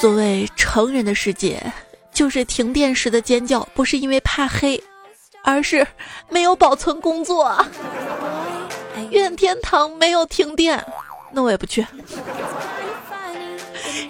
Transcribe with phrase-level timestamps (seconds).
[0.00, 1.62] 所谓成人的世界，
[2.12, 4.82] 就是停电时的尖叫，不是因为怕黑，
[5.42, 5.86] 而是
[6.28, 7.64] 没有保存工作。
[9.10, 10.84] 愿天堂没有停电，
[11.32, 11.86] 那我也不去。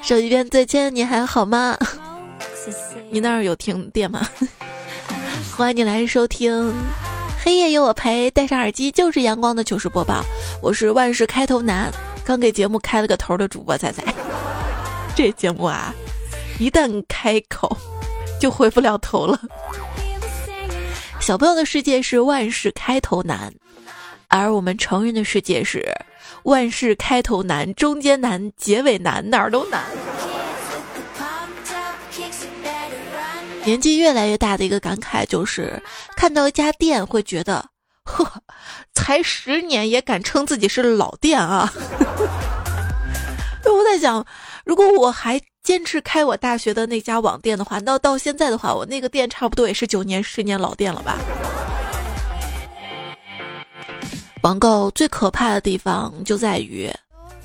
[0.03, 1.77] 手机边再见你还好吗？
[3.11, 4.27] 你那儿有停电吗？
[5.57, 6.73] 欢迎你来收听，
[7.43, 10.25] 黑夜有我陪，戴上耳机就是阳光的糗事播报。
[10.63, 11.91] 我是万事开头难，
[12.27, 14.03] 刚给节目开了个头的主播仔仔。
[15.15, 15.95] 这节目啊，
[16.59, 17.75] 一旦开口，
[18.41, 19.41] 就回不了头了。
[21.21, 23.55] 小朋友的世界是万事开头难，
[24.27, 25.89] 而我们成人的世界是
[26.43, 29.85] 万事开头难，中间难，结尾难，哪儿都难。
[33.65, 35.81] 年纪越来越大的一个感慨就是，
[36.17, 37.65] 看到一家店会觉得，
[38.07, 38.41] 呵，
[38.95, 41.71] 才十年也敢称自己是老店啊！
[43.67, 44.25] 我在想，
[44.65, 51.19] 如果我还坚持开我大学的那家网店的话，那到现在的话，我那个店差不多也是九年、十年老店了吧？
[54.43, 56.89] 网购最可怕的地方就在于，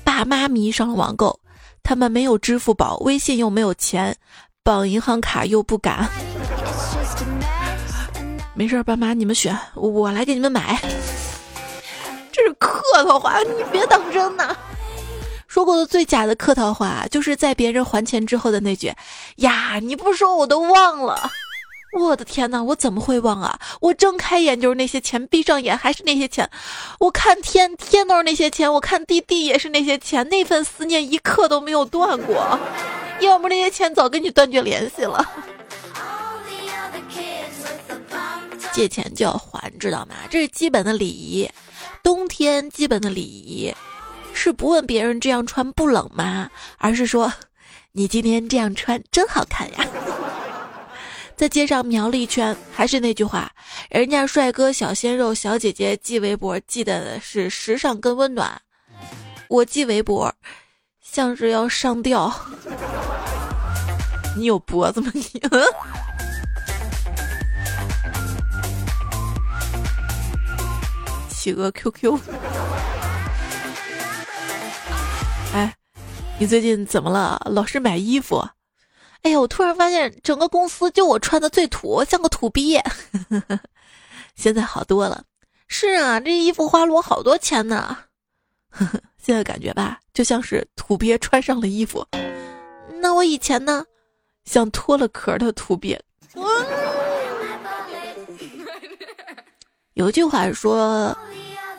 [0.04, 1.38] 爸妈迷上了网购，
[1.82, 4.16] 他们没有支付宝、微信又没有钱。
[4.64, 6.08] 绑银行卡又不敢，
[8.54, 10.78] 没事，爸妈你们选，我来给你们买。
[12.30, 14.54] 这是客套话，你别当真呐。
[15.48, 18.92] 说过的最假的客套话，就是在别人还钱之后的那句
[19.36, 21.30] ：“呀，你不说我都忘了。”
[21.98, 23.58] 我的天哪，我怎么会忘啊？
[23.80, 26.48] 我睁开眼就是那些钱，闭上眼还是那些钱。
[26.98, 32.58] 我看天天都是那些钱，我看地地也是那些钱，那份思念一刻都没有断过。
[33.20, 35.26] 要不那些钱早跟你断绝联系了。
[38.72, 40.14] 借钱就要还，知道吗？
[40.30, 41.48] 这是基本的礼仪。
[42.02, 43.72] 冬天基本的礼仪
[44.34, 46.50] 是不问别人这样穿不冷吗？
[46.78, 47.32] 而是说，
[47.92, 49.86] 你今天这样穿真好看呀。
[51.36, 53.50] 在街上瞄了一圈，还是那句话，
[53.90, 58.60] 人家帅哥、小鲜肉、小姐姐系围脖系的是时尚跟温暖，
[59.48, 60.32] 我系围脖
[61.00, 62.32] 像是要上吊。
[64.36, 65.10] 你有脖子吗？
[65.14, 65.22] 你？
[71.42, 72.20] 企鹅 QQ。
[75.52, 75.74] 哎，
[76.38, 77.42] 你最近怎么了？
[77.50, 78.48] 老是买衣服。
[79.22, 82.80] 哎呀，我突然发现整个公司就我穿的最土，像个土鳖。
[84.36, 85.24] 现在好多了。
[85.66, 87.98] 是啊，这衣服花了我好多钱呢。
[89.20, 92.06] 现在感觉吧，就像是土鳖穿上了衣服。
[93.00, 93.84] 那我以前呢，
[94.44, 96.00] 像脱了壳的土鳖。
[99.94, 101.16] 有句话说，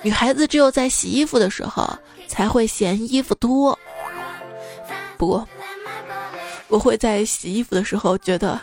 [0.02, 1.90] 女孩子只有在洗衣服的时候
[2.28, 3.78] 才会嫌衣服多。
[5.18, 5.48] 不过。
[6.70, 8.60] 我会在洗衣服的时候觉得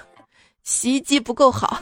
[0.65, 1.81] 洗衣机不够好，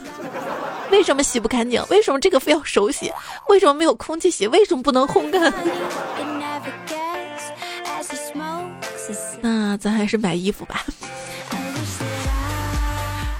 [0.91, 1.83] 为什么洗不干净？
[1.89, 3.11] 为什么这个非要手洗？
[3.47, 4.45] 为什么没有空气洗？
[4.47, 5.51] 为什么不能烘干？
[9.41, 10.85] 那咱还是买衣服吧。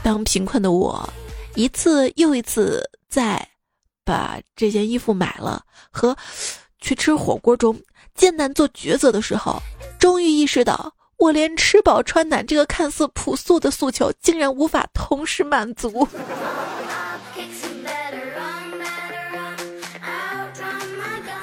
[0.02, 1.08] 当贫困的我
[1.54, 3.48] 一次又一次在
[4.09, 5.62] 把这件衣服买了
[5.92, 6.18] 和
[6.80, 7.80] 去吃火锅中
[8.16, 9.62] 艰难做抉择的时候，
[10.00, 10.92] 终于意识到。
[11.18, 16.08] 我连吃饱穿暖这个看似朴素的诉求，竟然无法同时满足。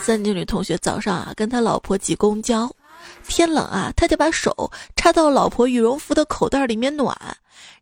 [0.00, 2.68] 三年女同学早上啊，跟他老婆挤公交，
[3.28, 7.14] 天冷啊，他就把手插到老婆羽绒服的口袋里面暖。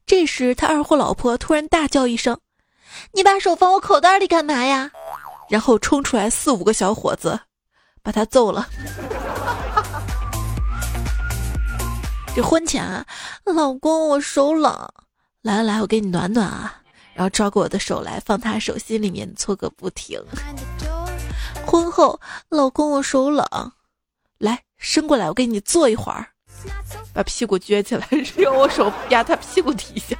[0.05, 2.37] 这时，他二货老婆突然大叫一声
[3.12, 4.91] ：“你把手放我口袋里干嘛呀？”
[5.50, 7.38] 然后冲出来四五个小伙子，
[8.03, 8.66] 把他揍了。
[12.34, 13.06] 这婚前啊，
[13.44, 14.88] 老公我手冷，
[15.43, 16.82] 来来来，我给你暖暖啊，
[17.15, 20.21] 然后抓过我的手来，放他手心里面搓个不停。
[21.65, 22.19] 婚后，
[22.49, 23.47] 老公我手冷，
[24.38, 26.26] 来伸过来，我给你坐一会儿，
[27.12, 30.17] 把屁股撅起来， 让我手压他屁股底下。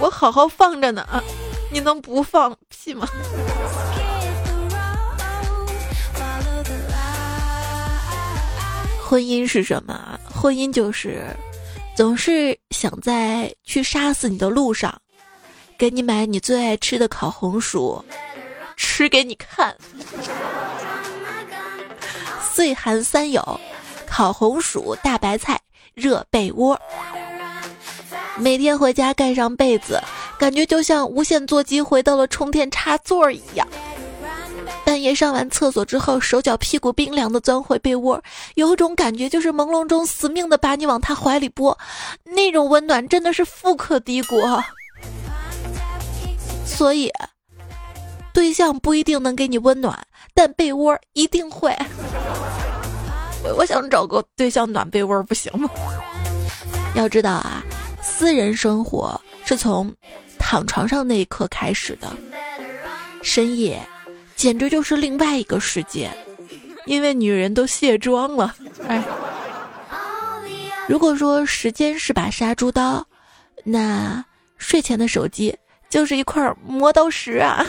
[0.00, 1.22] 我好好放着呢啊，
[1.70, 3.06] 你能不放屁吗？
[9.06, 10.18] 婚姻是什么？
[10.34, 11.24] 婚姻就是
[11.94, 15.00] 总是想在去杀死你的路上，
[15.78, 18.04] 给你买你最爱吃的烤红薯，
[18.76, 19.76] 吃给你看。
[22.42, 23.60] 岁寒三友：
[24.06, 25.60] 烤红薯、大白菜、
[25.94, 26.78] 热被窝。
[28.38, 30.00] 每天回家盖上被子，
[30.38, 33.66] 感觉就像无线座机回到了充电插座一样。
[34.84, 38.22] 半夜上完厕所之后，手脚屁股冰凉的钻回被窝，
[38.54, 41.76] 有种感觉就是朦胧中死命的把你往他怀里拨，
[42.24, 44.62] 那种温暖真的是富可敌国。
[46.66, 47.10] 所以，
[48.32, 49.98] 对象不一定能给你温暖，
[50.34, 51.74] 但被窝一定会。
[53.44, 55.70] 我我想找个对象暖被窝，不行吗？
[56.94, 57.62] 要知道啊，
[58.16, 59.92] 私人生活是从
[60.38, 62.16] 躺床上那一刻开始的，
[63.24, 63.80] 深夜。
[64.36, 66.10] 简直就是另外一个世界，
[66.86, 68.54] 因为女人都卸妆了。
[68.86, 69.02] 哎，
[70.86, 73.04] 如果说时间是把杀猪刀，
[73.64, 74.24] 那
[74.58, 75.56] 睡前的手机
[75.88, 77.64] 就是一块磨刀石啊！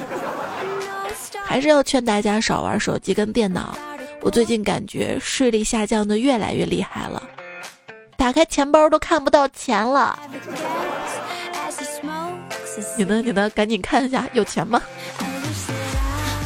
[1.43, 3.77] 还是要劝大家少玩手机跟电脑。
[4.21, 7.21] 我最近感觉视力下降的越来越厉害了，
[8.17, 10.17] 打开钱包都看不到钱了。
[12.97, 13.21] 你呢？
[13.21, 13.49] 你呢？
[13.51, 14.81] 赶紧看一下，有钱吗？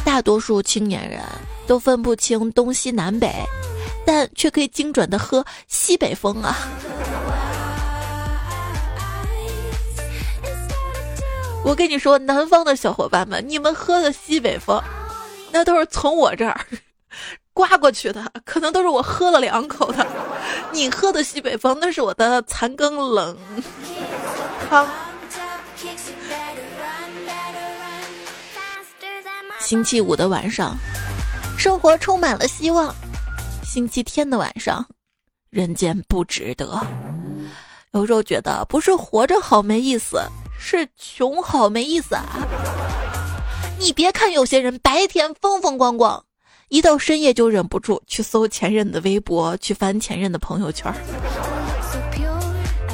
[0.04, 1.20] 大多数青年人
[1.66, 3.32] 都分不清东西南北，
[4.04, 6.56] 但却可以精准的喝西北风啊！
[11.64, 14.82] 我跟你说，南方的小伙伴们，你们喝的西北风，
[15.52, 16.58] 那都是从我这儿
[17.60, 20.06] 刮过去的，可能都是我喝了两口的。
[20.72, 23.36] 你喝的西北风，那是我的残羹冷
[24.66, 24.88] 汤。
[29.60, 30.74] 星期五的晚上，
[31.58, 32.88] 生活充满了希望；
[33.62, 34.86] 星期天的晚上，
[35.50, 36.80] 人间不值得。
[37.92, 40.18] 有时候觉得不是活着好没意思，
[40.58, 42.24] 是穷好没意思啊！
[43.78, 46.24] 你别看有些人白天风风光光，
[46.70, 50.94] 一到深夜就忍不住去搜前任的微博，去翻前任的朋友圈。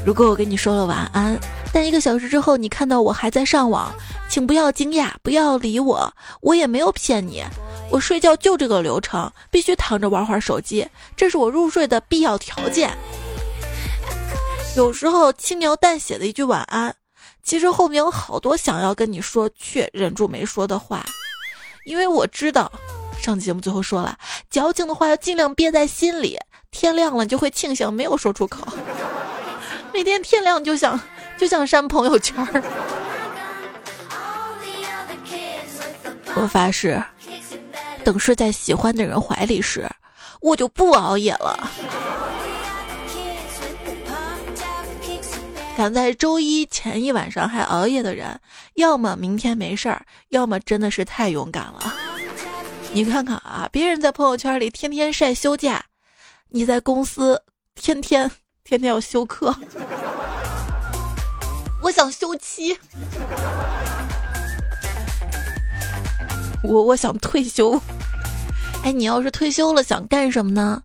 [0.04, 1.38] 如果我跟你说了晚安，
[1.74, 3.94] 但一个小时之后你看到我还在上网，
[4.30, 7.44] 请不要惊讶，不要理我，我也没有骗你，
[7.90, 12.96] 我睡觉就这个流程，必须躺着玩会儿手机，这是我入睡的必要条件。
[14.74, 16.96] 有时候轻描淡写的一句晚安，
[17.42, 21.04] 其实后面有好多想要跟你说却忍住没说的话，
[21.84, 22.72] 因为我知道，
[23.18, 24.16] 上节目最后说了，
[24.50, 26.38] 矫情的话要尽量憋在心里，
[26.70, 28.66] 天亮了就会庆幸没有说出口。
[29.92, 31.00] 每天天亮就想
[31.36, 32.62] 就想删朋友圈儿。
[36.34, 37.02] 我发誓，
[38.04, 39.90] 等睡在喜欢的人怀里时，
[40.40, 41.70] 我就不熬夜了。
[45.76, 48.38] 赶在周一前一晚上还熬夜的人，
[48.74, 51.94] 要么明天没事儿，要么真的是太勇敢了。
[52.92, 55.84] 你看看啊，别人在朋友圈里天天晒休假，
[56.48, 57.42] 你在公司
[57.74, 58.30] 天天。
[58.68, 59.54] 天天要休课，
[61.80, 62.76] 我想休妻，
[66.64, 67.80] 我我想退休。
[68.82, 70.82] 哎，你要是退休了，想干什么呢？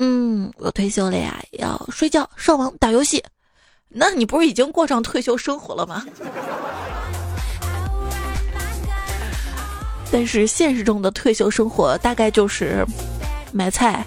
[0.00, 3.22] 嗯，我退休了呀，要睡觉、上网、打游戏。
[3.88, 6.04] 那你不是已经过上退休生活了吗？
[10.12, 12.84] 但是现实中的退休生活大概就是
[13.52, 14.04] 买菜、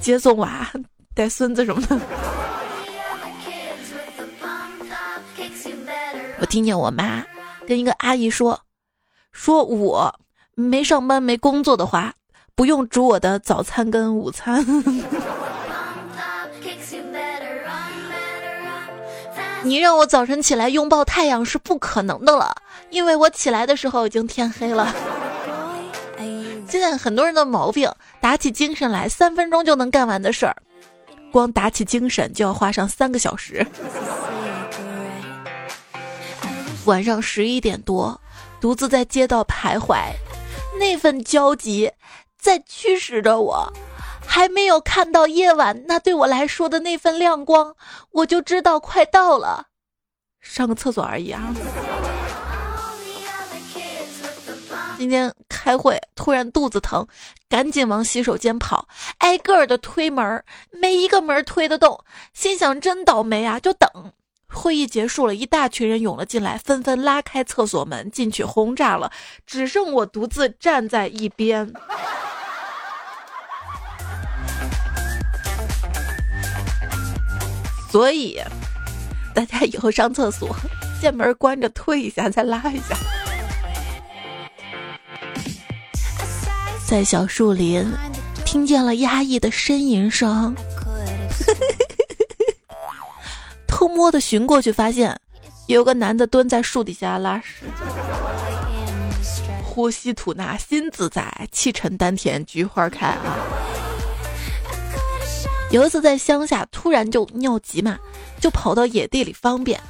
[0.00, 0.70] 接送娃。
[1.14, 1.98] 带孙子什么的，
[6.38, 7.24] 我听见我妈
[7.66, 8.60] 跟一个阿姨说
[9.32, 10.14] ：“说我
[10.54, 12.12] 没上班没工作的话，
[12.54, 14.62] 不用煮我的早餐跟午餐。
[19.66, 22.54] 你让我早晨起来拥抱太阳是不可能的了，
[22.90, 24.94] 因为我起来的时候已经天黑了。
[26.68, 30.56] 现在很多人的毛病，打起精神来三分钟就能干完的事儿。”
[31.32, 33.66] 光打起精神就要花上三个小时。
[36.84, 38.20] 晚上十一点多，
[38.60, 39.96] 独自在街道徘徊，
[40.78, 41.90] 那份焦急
[42.38, 43.72] 在驱使着我。
[44.26, 47.74] 还没有看到夜晚那对我来说的那份亮光，
[48.10, 49.66] 我就知道快到了。
[50.40, 51.54] 上个厕所而已啊。
[54.98, 57.06] 今天开会，突然肚子疼，
[57.48, 62.02] 赶紧往洗手间跑，挨个儿的推门，没一个门推得动，
[62.32, 63.60] 心想真倒霉啊！
[63.60, 63.88] 就等
[64.48, 69.12] 会议结束了，一大群人涌了进来，纷纷拉开厕所门进去轰炸了，
[69.44, 71.74] 只剩我独自站在一边。
[77.96, 78.38] 所以，
[79.34, 80.54] 大家以后上厕所
[81.00, 82.94] 见门关着推一下，再拉一下。
[86.86, 87.90] 在小树林，
[88.44, 90.54] 听见了压抑的呻吟声，
[93.66, 95.18] 偷摸的寻过去，发现
[95.66, 97.64] 有个男的蹲在树底下拉屎。
[99.64, 103.38] 呼吸吐纳心自在，气沉丹田菊花开啊。
[105.70, 107.98] 有一次在乡下，突然就尿急嘛，
[108.40, 109.80] 就跑到野地里方便。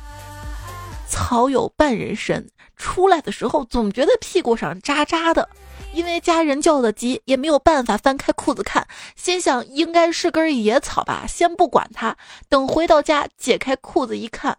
[1.09, 5.49] 草有半人深，出来的时候总觉得屁股上扎扎的，
[5.93, 12.17] 因为家人叫的急，也没有办法翻开裤子看，心想应该是根野草吧，先不管它。
[12.49, 14.57] 等回到家，解开裤子一看，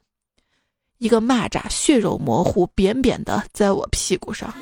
[0.99, 4.53] 一个蚂蚱，血肉模糊，扁扁的，在我屁股上。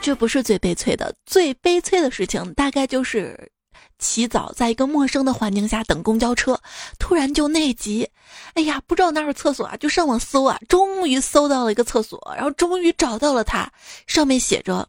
[0.00, 3.50] 这不是最悲催的，最悲催的事情大概就是
[3.98, 6.58] 起早，在一个陌生的环境下等公交车，
[6.98, 8.08] 突然就内急，
[8.54, 13.70] 哎呀，不知道哪有厕所啊，就上网搜啊，终于搜到了一个厕所，然后终于找到了它，
[14.06, 14.88] 上面写着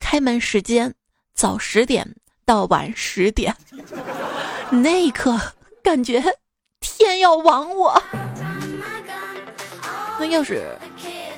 [0.00, 0.92] 开门时间
[1.34, 3.54] 早十点到晚十点，
[4.70, 5.38] 那一刻
[5.82, 6.20] 感觉
[6.80, 8.02] 天要亡我。
[10.18, 10.76] 那要是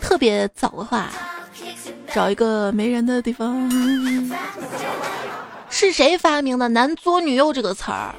[0.00, 1.10] 特别早的话。
[2.14, 3.68] 找一个没人的地方。
[5.70, 8.14] 是谁发明的“男左女右”这个词儿？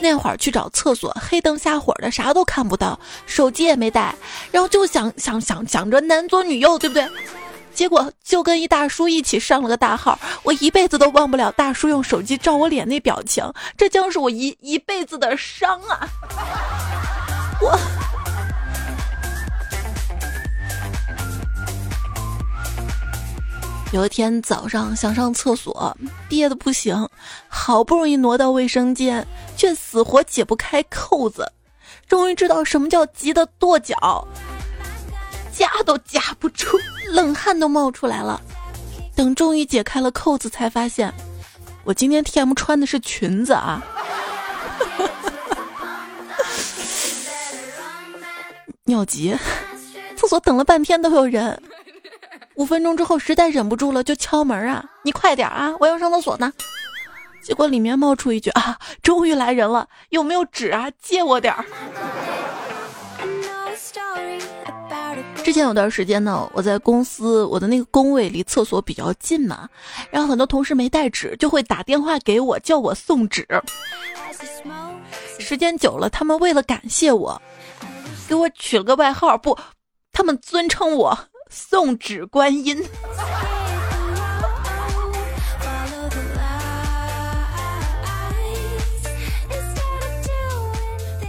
[0.00, 4.14] 那会儿去找厕所，黑灯瞎火的，啥都看不到，手机也没带，
[4.50, 7.08] 然后就想想想想着男左女右，对不对？
[7.72, 16.08] 结果就跟一大叔一起上了个大号，我一辈子都忘不了大叔用手机照我脸那表情，这将是我一一辈子的伤啊！
[17.62, 18.05] 我。
[23.92, 25.96] 有一天早上想上厕所，
[26.28, 27.08] 憋得不行，
[27.48, 29.26] 好不容易挪到卫生间，
[29.56, 31.50] 却死活解不开扣子。
[32.08, 34.26] 终于知道什么叫急得跺脚，
[35.52, 36.78] 夹都夹不住，
[37.10, 38.40] 冷汗都冒出来了。
[39.14, 41.12] 等终于解开了扣子，才发现
[41.84, 43.82] 我今天 T M 穿的是裙子啊！
[48.84, 49.36] 尿急，
[50.16, 51.62] 厕所等了半天都有人。
[52.56, 54.82] 五分钟之后，实在忍不住了，就敲门啊！
[55.02, 56.50] 你快点啊，我要上厕所呢。
[57.42, 60.90] 结果里面冒出一句啊，终于来人了，有没有纸啊？
[61.00, 61.64] 借我点儿。
[65.44, 69.68] 之前有段时间呢，我在公司，我的那个工位离厕所比较近嘛，
[70.10, 73.46] 然后很多同事没带纸，就会打电话给我，叫我送纸。
[75.38, 77.40] 时间久了，他们为了感谢我，
[78.26, 79.56] 给我取了个外号，不，
[80.10, 81.16] 他们尊称我。
[81.48, 82.82] 送纸观音。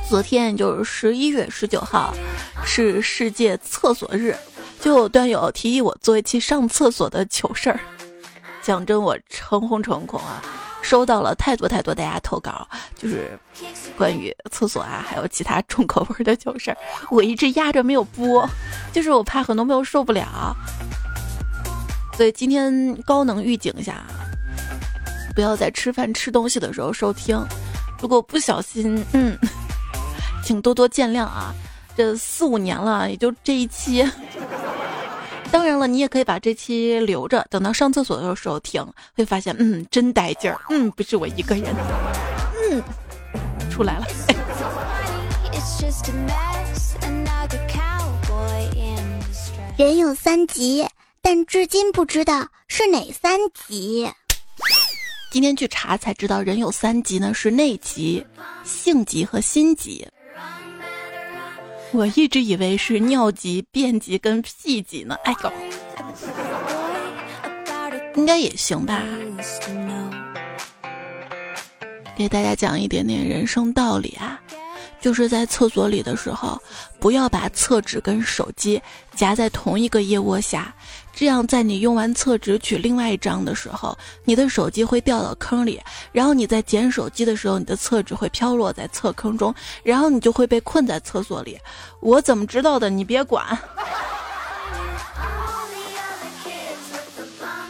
[0.09, 2.13] 昨天就是十一月十九号，
[2.65, 4.35] 是世界厕所日，
[4.79, 7.79] 就有段友提议我做一期上厕所的糗事儿。
[8.61, 10.41] 讲真，我诚惶诚恐啊。
[10.81, 13.37] 收到了太多太多大家投稿，就是
[13.97, 16.77] 关于厕所啊，还有其他重口味的糗事儿，
[17.09, 18.47] 我一直压着没有播，
[18.93, 20.55] 就是我怕很多朋友受不了，
[22.15, 24.01] 所以今天高能预警一下，
[25.35, 27.37] 不要在吃饭吃东西的时候收听，
[28.01, 29.37] 如果不小心，嗯，
[30.43, 31.53] 请多多见谅啊，
[31.97, 34.09] 这四五年了，也就这一期。
[35.57, 38.85] 当然了，你也可以把这期留着，等到上厕所的时候听，
[39.15, 41.75] 会发现，嗯，真带劲儿，嗯，不是我一个人，
[42.69, 42.83] 嗯，
[43.71, 44.05] 出来了。
[49.75, 50.87] 人有三急，
[51.23, 54.07] 但至今不知道是哪三急。
[55.31, 58.23] 今天去查才知道，人有三急呢，是内急、
[58.63, 60.07] 性急和心急。
[61.91, 65.51] 我一直以为是尿急、便急跟屁急呢，哎呦，
[68.15, 69.01] 应该也行吧。
[72.15, 74.39] 给大家讲一点点人生道理啊，
[74.99, 76.61] 就是在厕所里的时候，
[76.99, 78.81] 不要把厕纸跟手机
[79.15, 80.73] 夹在同一个腋窝下。
[81.13, 91.57] 这样，在你用完厕纸取另外一张的时候，你的手机会掉到坑里，然后你在捡手机的时候，你的厕纸会飘落在厕坑中，然后你就会被困在厕所里。
[92.01, 92.87] 我怎么知道的？
[92.89, 93.57] 你别管，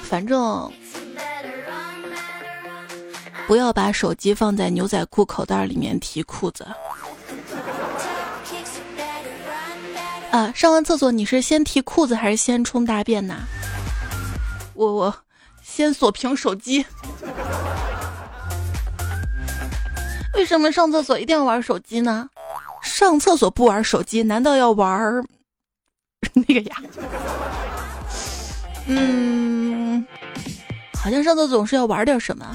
[0.04, 0.70] 反正
[3.48, 6.68] 不要把手机放在牛仔裤口袋里面提裤子。
[10.30, 10.52] 啊！
[10.54, 13.36] 上完厕所你是先提裤子还是先冲大便呢？
[14.74, 15.16] 我我
[15.64, 16.86] 先锁屏手机。
[20.34, 22.30] 为什么上厕所一定要玩手机呢？
[22.84, 25.26] 上厕所不玩手机，难道要玩
[26.36, 26.76] 那个呀？
[28.88, 30.06] 嗯，
[30.94, 32.46] 好像上厕所总是要玩点什么。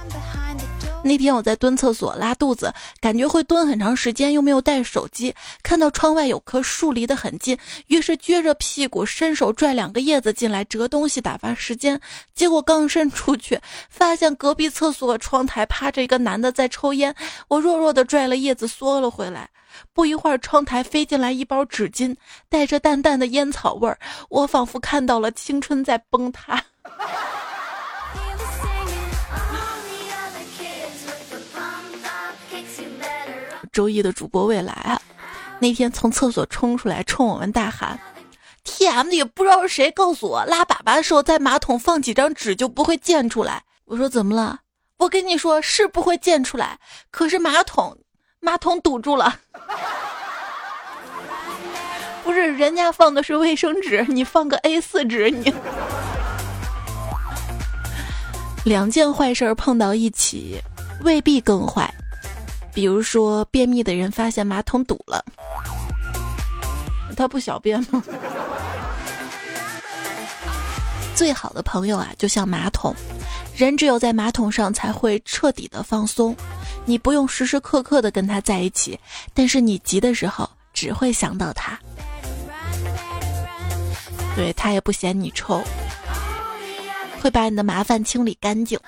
[1.05, 12.01] 那天我在蹲厕所拉肚子，感觉会蹲很长时间，又没有带手机，看到窗外有棵树离得很近，于是撅着屁股伸手拽两个叶子进来折东西打发时间。
[12.35, 17.15] 结果刚伸出去，发现隔壁厕所窗台趴着一个男的在抽烟，
[17.49, 19.51] 我弱弱的拽了叶子缩了回来。
[19.93, 22.15] 不一会儿，窗台飞进来一包纸巾，
[22.49, 26.63] 带着淡淡的烟草味儿，我仿佛看到了青春在崩塌。
[33.73, 35.01] 周一的主播未来啊，
[35.59, 37.99] 那天从厕所冲出来，冲我们大喊
[38.65, 44.61] ：“T M 的也不知道是谁告诉我，拉粑粑的时候在马桶放几张纸就不会溅出来。”我说：“怎么了？
[44.99, 46.79] 我跟你说是不会溅出来，
[47.11, 47.97] 可是马桶
[48.41, 49.41] 马桶堵住了。
[52.23, 55.53] 不是人家放的是卫生纸，你放个 A 四纸，你
[58.65, 60.61] 两件坏事碰到一起
[61.03, 61.93] 未必更坏。”
[62.75, 65.25] 比如说，便秘的人发现马桶堵了，
[67.17, 68.03] 他不小便吗？
[71.15, 72.95] 最好的朋友啊，就像马桶，
[73.55, 76.35] 人只有在马桶上才会彻底的放松。
[76.85, 78.99] 你不用时时刻刻的跟他在一起，
[79.35, 81.79] 但是你急的时候只会想到他。
[84.35, 85.63] 对他也不嫌你臭，
[87.21, 88.81] 会把你的麻烦清理干净。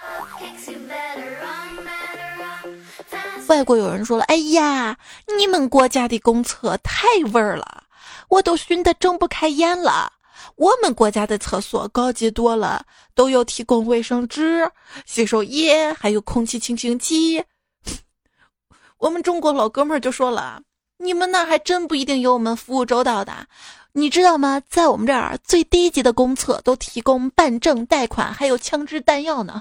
[3.48, 4.96] 外国有人说了：“哎呀，
[5.36, 7.84] 你们国家的公厕太味儿了，
[8.28, 10.12] 我都熏得睁不开眼了。
[10.56, 12.84] 我们国家的厕所高级多了，
[13.14, 14.70] 都有提供卫生纸、
[15.04, 17.44] 洗手液，还有空气清新剂。
[18.98, 20.62] 我们中国老哥们儿就说了：
[20.98, 23.46] 你们那还真不一定有我们服务周到的。
[23.92, 24.60] 你知道吗？
[24.68, 29.60] 在我们这儿最低级的公厕都提供办证、贷款，还有枪支弹药呢。”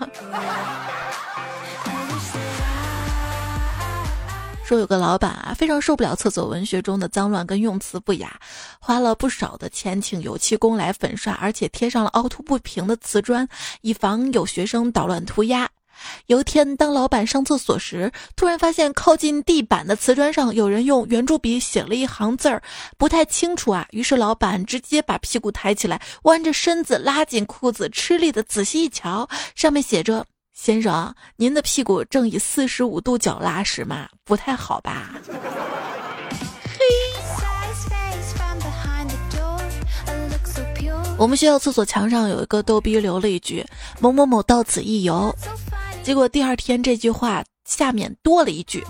[4.63, 8.39] 说有个老板啊，非常受不了厕所文学中的脏乱跟用词不雅，
[8.79, 13.47] 花了不少的钱请油漆工来粉刷，而且贴上了凹凸不平的瓷砖，
[13.81, 15.69] 以防有学生捣乱涂鸦。
[16.25, 22.63] 有一天，当老板上厕所时，突然发现靠近地板的瓷砖上有人用圆珠笔写了一行字儿，
[22.97, 23.85] 不太清楚啊。
[23.91, 30.25] 于是老板直接把屁股抬起来，弯着身子拉紧裤子，吃力的仔细一瞧，上面写着。
[30.63, 34.07] 先生，您的屁股正以四十五度角拉屎吗？
[34.23, 35.09] 不太好吧？
[41.17, 43.61] 我们学校厕所墙上有一个逗逼留了一句
[43.99, 45.35] “某某某到此一游”，
[46.01, 48.81] 结果第二天这句话下面多了一句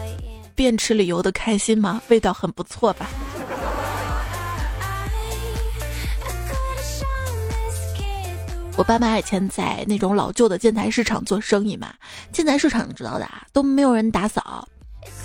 [0.54, 2.02] “便池里游的开心吗？
[2.08, 3.08] 味道很不错吧？”
[8.76, 11.94] 我爸妈以前在那种老旧的建材市场做生意嘛，
[12.32, 14.66] 建材市场你知道的啊，都没有人打扫，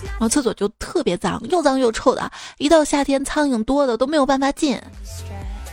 [0.04, 2.32] 然后厕所就特别脏，又脏又臭的。
[2.60, 4.80] 一到夏天，苍蝇多的都没有办法进，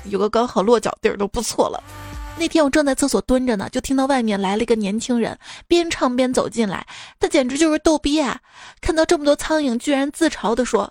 [0.05, 1.83] 有个刚好落脚地儿都不错了。
[2.39, 6.87] 那天我正在厕所蹲着呢，就听到外面来了一个年轻人，边唱边走进来，
[7.21, 8.41] 他简直就是逗逼啊！
[8.81, 10.91] 看到这么多苍蝇，居然自嘲地说：“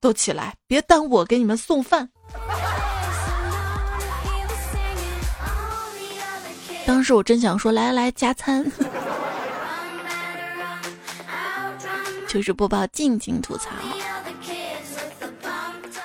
[0.00, 2.10] 都起来，别耽误我给你们送饭。”
[6.86, 8.64] 当时我真想说，来来来，加餐。
[12.28, 13.70] 就是播报，静静吐槽。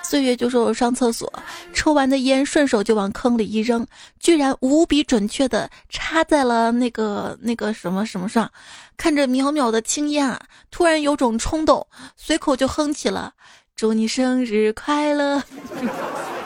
[0.03, 1.31] 岁月就说我上厕所，
[1.73, 3.85] 抽完的烟顺手就往坑里一扔，
[4.19, 8.49] 居然无比准确的插在了那个那个什么什么上。
[8.95, 10.39] 看着渺渺的青烟啊，
[10.71, 11.85] 突然有种冲动，
[12.15, 13.33] 随口就哼起了
[13.75, 15.43] ：“祝你生日快乐。”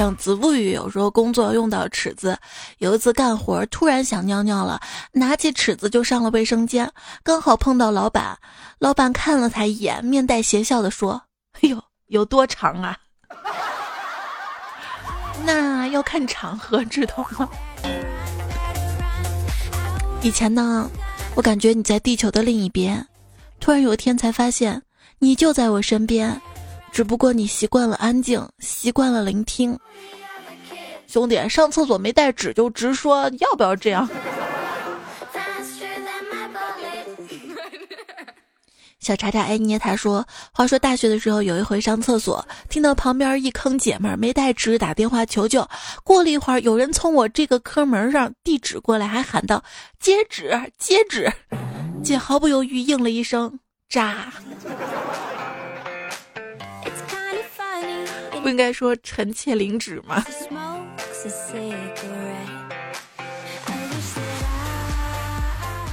[0.00, 2.38] 像子不语，有时候工作用到尺子，
[2.78, 4.80] 有一次干活突然想尿尿了，
[5.12, 6.90] 拿起尺子就上了卫生间，
[7.22, 8.38] 刚好碰到老板，
[8.78, 11.20] 老板看了他一眼，面带邪笑的说
[11.60, 12.96] ：“哎呦，有多长啊？
[15.44, 17.46] 那要看场合，知道吗？”
[20.24, 20.90] 以前呢，
[21.34, 23.06] 我感觉你在地球的另一边，
[23.60, 24.80] 突然有一天才发现，
[25.18, 26.40] 你就在我身边。
[26.92, 29.78] 只不过你习惯了安静，习惯了聆听。
[31.06, 34.08] 兄弟，上厕所没带纸就直说，要不要这样？
[39.00, 45.66] 小查查爱捏他说：“话说大学的时候，有一回上厕所，听到旁边一坑姐们儿没带纸，打电话求救。
[46.04, 49.64] 过了一会儿，有人从我这个坑门上递纸过来，还喊道
[49.98, 51.32] ：‘接纸，接纸！’
[52.04, 54.30] 姐毫不犹豫应了一声：‘渣。’
[58.42, 60.24] 不应该说臣妾领旨吗？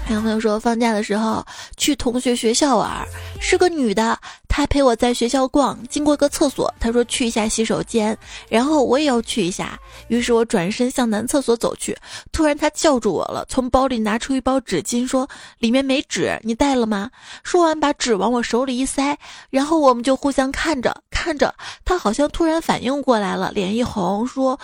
[0.08, 3.06] 还有朋友说，放假的时候去同学学校玩，
[3.42, 4.18] 是个女的，
[4.48, 8.18] 她陪我在学校逛，经过个厕所，她说去一下洗手间，
[8.48, 11.94] 然后我也要去一下，于是我转身向男厕所走去，
[12.32, 15.28] 突然她叫住我了，从包里拿出一包纸巾，说
[15.60, 17.12] 里面没纸，你带了吗？
[17.44, 19.18] 说完把纸往我手里一塞，
[19.50, 24.58] 然后我们就互相看着看着，她好像突然反应过来了，脸一红，说。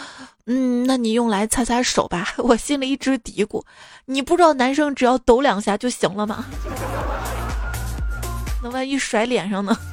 [0.45, 2.33] 嗯，那你用来擦擦手吧。
[2.43, 3.63] 我心里一直嘀咕，
[4.05, 6.43] 你不知道男生只要抖两下就行了吗？
[8.61, 9.77] 那万一甩脸上呢？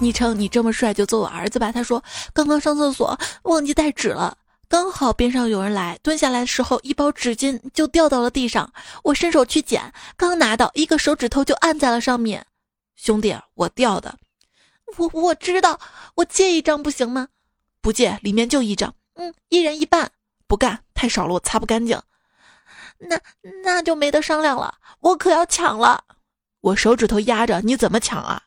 [0.00, 1.72] 昵称你这么帅就做我儿子吧。
[1.72, 4.36] 他说刚刚上厕所忘记带纸了，
[4.68, 12.46] 刚好边上有人来，蹲下来的时候一包纸巾就掉到了地上，我伸手去捡，刚拿到一个手指头就按在了上面。
[13.02, 14.18] 兄弟，我掉的，
[14.98, 15.80] 我我知道，
[16.16, 17.28] 我借一张不行吗？
[17.80, 20.12] 不借，里面就一张，嗯，一人一半，
[20.46, 21.98] 不干，太少了，我擦不干净。
[22.98, 23.18] 那
[23.64, 26.04] 那就没得商量了，我可要抢了。
[26.60, 28.42] 我手指头压着，你怎么抢啊？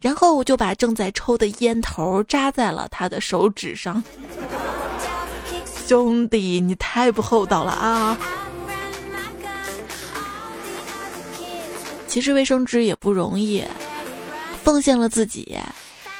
[0.00, 4.04] 然后我就把正在抽的烟头扎在了他的手指上。
[5.86, 8.18] 兄弟，你太不厚道了啊！
[12.12, 13.64] 其实卫生纸也不容易，
[14.62, 15.58] 奉献了自己，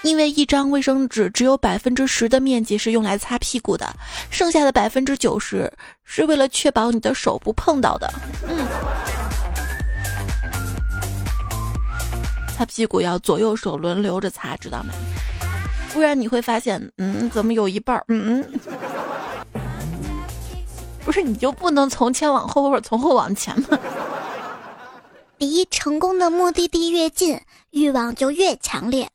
[0.01, 3.95] 因为一张卫生纸只有百分之十的面积是用来擦屁股的，
[4.31, 5.71] 剩下的百分之九十
[6.03, 8.11] 是为了确保你的手不碰到的。
[8.49, 8.67] 嗯，
[12.57, 14.95] 擦屁股要左右手轮流着擦，知道吗？
[15.93, 18.05] 不然你会发现，嗯，怎么有一半儿？
[18.09, 18.43] 嗯，
[21.05, 23.79] 不是你就不能从前往后或者从后往前吗？
[25.43, 29.11] 离成功的目的地越近，欲望就越强烈。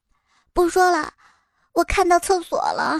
[0.51, 1.13] 不说了，
[1.71, 2.99] 我看到厕所了。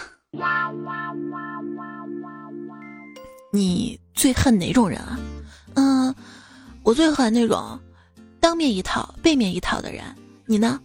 [3.52, 5.18] 你最恨哪种人啊？
[5.74, 6.14] 嗯，
[6.82, 7.78] 我最恨那种
[8.40, 10.02] 当面一套背面一套的人。
[10.46, 10.80] 你呢？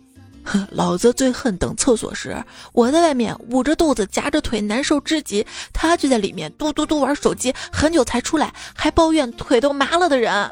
[0.71, 10.51] 老子最恨等厕所时，我在外面捂着肚子夹着腿难受至极，他就在里面嘟嘟嘟玩手机，很久才出来，还抱怨腿都麻了的人。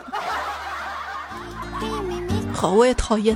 [2.53, 3.35] 好，我也讨厌。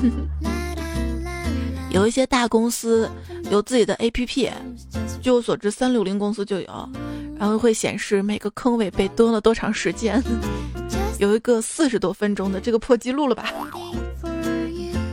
[1.90, 3.10] 有一些大公司
[3.50, 4.52] 有自己的 APP，
[5.22, 6.90] 据我所知，三六零公司就有，
[7.40, 10.22] 然后会显示每个坑位被蹲了多长时间。
[11.20, 13.46] 有一个四十多分钟的，这个破纪录了吧？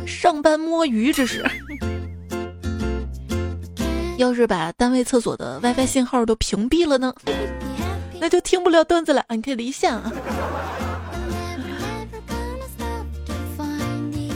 [0.06, 1.44] 上班摸鱼这是。
[4.18, 7.14] 要是把单位厕所的 WiFi 信号都屏蔽了呢？
[8.20, 10.12] 那就听不了段子了，你可以离线啊。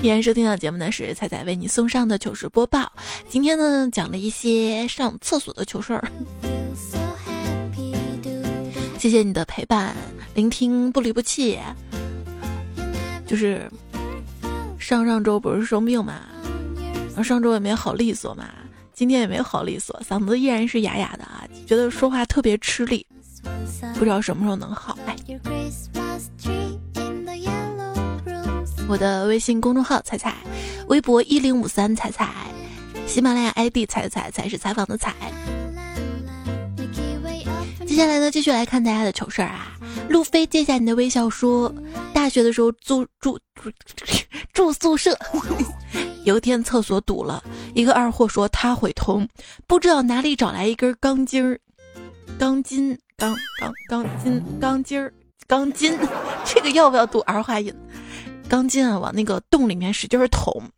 [0.03, 2.93] 依然收听到节目呢是彩彩为你送上的糗事播报。
[3.29, 6.09] 今天呢讲了一些上厕所的糗事儿，
[8.99, 9.97] 谢谢你的陪伴、
[10.35, 11.59] 聆听，不离不弃。
[13.27, 13.69] 就是
[14.79, 16.21] 上上周不是生病嘛，
[17.09, 18.51] 然后上周也没好利索嘛，
[18.93, 23.05] 今天也没好利索，嗓子依然是哑哑的啊，觉得说话特别吃力，
[23.95, 24.97] 不知道什么时候能好。
[25.07, 25.17] 哎。
[28.89, 30.35] 我的微信公众号彩彩，
[30.87, 32.33] 微博一零五三彩彩，
[33.07, 35.13] 喜马拉雅 ID 彩彩才是采访的彩。
[37.85, 39.73] 接下来呢，继续来看大家的糗事儿啊。
[40.09, 41.75] 路飞借下你的微笑说，
[42.13, 43.71] 大学的时候住住住
[44.53, 45.19] 住宿舍，
[46.25, 47.43] 有一天厕所堵了，
[47.75, 49.27] 一个二货说他会通，
[49.67, 51.59] 不知道哪里找来一根钢筋儿，
[52.39, 55.13] 钢筋钢钢钢筋钢筋儿
[55.49, 55.99] 钢筋，
[56.45, 57.75] 这个要不要读儿化音？
[58.49, 60.71] 钢筋啊，往那个洞里面使劲捅，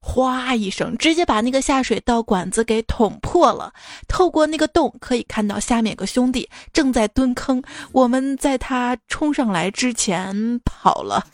[0.00, 3.72] 哗一声，直接把那个下水道管子给捅破了。
[4.08, 7.62] 透过那个洞，可以看到下面有个兄弟正在蹲坑。
[7.92, 11.24] 我们在他冲上来之前跑了。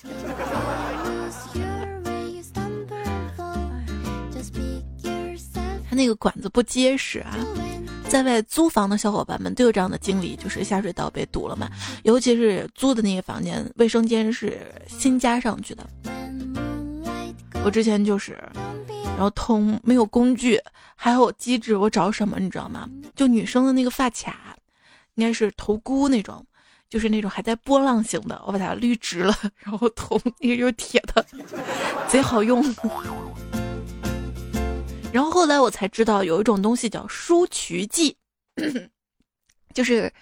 [5.89, 7.35] 他那个管子不结实啊。
[8.09, 11.69] 在外租房的小伙伴们都有这样的经历，就是下水道被堵了嘛。
[12.05, 15.87] 尤其是租的那个房间，卫生间是新加上去的。
[17.65, 18.39] 我之前就是，
[19.05, 20.59] 然后通没有工具，
[20.95, 22.89] 还有机制，我找什么你知道吗？
[23.17, 24.57] 就女生的那个发卡，
[25.17, 26.47] 应该是头箍那种，
[26.89, 31.27] 就是那种还在波浪形的，我把它捋直了，然后通，那个就是铁的，
[32.09, 32.63] 贼好用。
[35.13, 38.17] 然后后来我才知道有一种东西叫舒渠剂，
[39.73, 40.13] 就是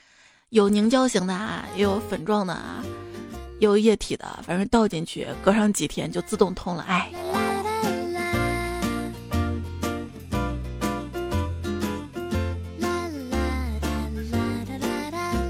[0.50, 2.84] 有凝胶型的啊，也有粉状的啊，
[3.58, 6.84] 也有液体的，反正倒进去，隔上几天就自动通了。
[6.84, 7.10] 哎，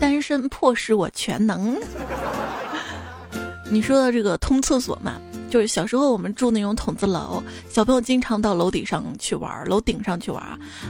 [0.00, 1.78] 单身迫使我全能。
[3.70, 5.20] 你说到这个通厕所嘛，
[5.54, 7.40] 就是小时候我们住那种筒子楼，
[7.70, 10.42] 小朋友经常到楼顶上去玩，楼顶上去玩。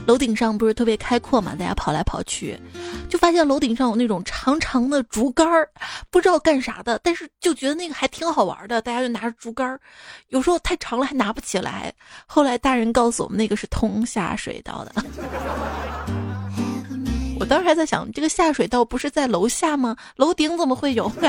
[0.07, 2.59] 楼顶上不是特别开阔嘛，大家跑来跑去，
[3.07, 5.69] 就发现楼顶上有那种长长的竹竿儿，
[6.09, 9.79] 不知道干啥的，但是就觉得那个还挺好玩的，大家就拿着竹竿儿，
[10.29, 11.93] 有时候太长了还拿不起来。
[12.25, 14.91] 后来大人告诉我们，那个是通下水道的。
[17.37, 19.95] 我当时还在想，这个下水道不是在楼下吗？
[20.15, 21.11] 楼顶怎么会有？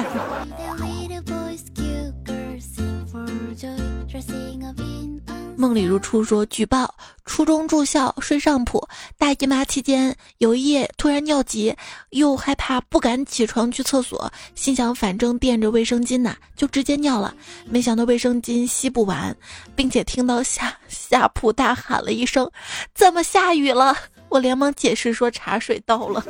[5.56, 11.74] 梦里如初说：举报初中住校睡上铺，大姨妈期间有一夜突然尿急，
[12.10, 17.34] 又害怕不敢起床去厕所，心想反正垫着卫生巾呢，就直接尿了。
[17.64, 19.34] 没想到卫生巾吸不完，
[19.74, 22.50] 并且听到下下铺大喊了一声
[22.94, 23.96] ：“怎么下雨了？”
[24.28, 26.22] 我连忙解释说：“茶水到了。”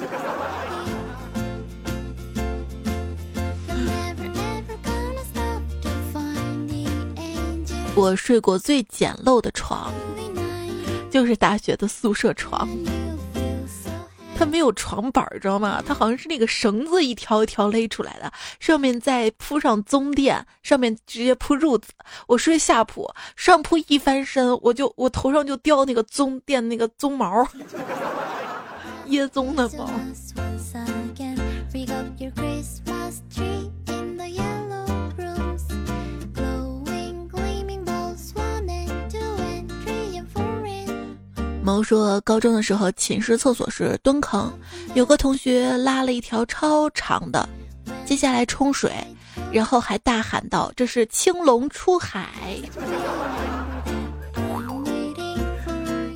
[7.97, 9.91] 我睡过最简陋的床，
[11.11, 12.69] 就是大学的宿舍床。
[14.39, 15.83] 它没有床板儿，知道吗？
[15.85, 18.31] 它好像是那个绳子一条一条勒出来的，
[18.61, 21.89] 上面再铺上棕垫，上面直接铺褥子。
[22.27, 27.49] 我睡下铺，上铺一翻身，我就我头上就掉那个棕垫那个棕毛，
[29.09, 29.91] 椰棕的毛。
[41.67, 44.57] 猫说，高中的时候寝室厕所是蹲坑，
[44.95, 47.49] 有个同学拉了一条超长的，
[48.05, 48.93] 接下来冲水，
[49.51, 52.29] 然后还大喊道：“这是青龙出海。”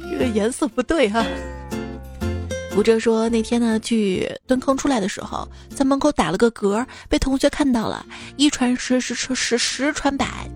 [0.09, 1.27] 这个颜色不对哈。
[2.77, 10.49] 吴哲说，那天呢去蹲坑出来的时候，在门口打了个嗝，被同学看到了，一传十，十传十，十传百。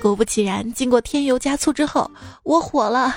[0.00, 2.10] 果不其然，经过添油加醋之后，
[2.42, 3.14] 我火了。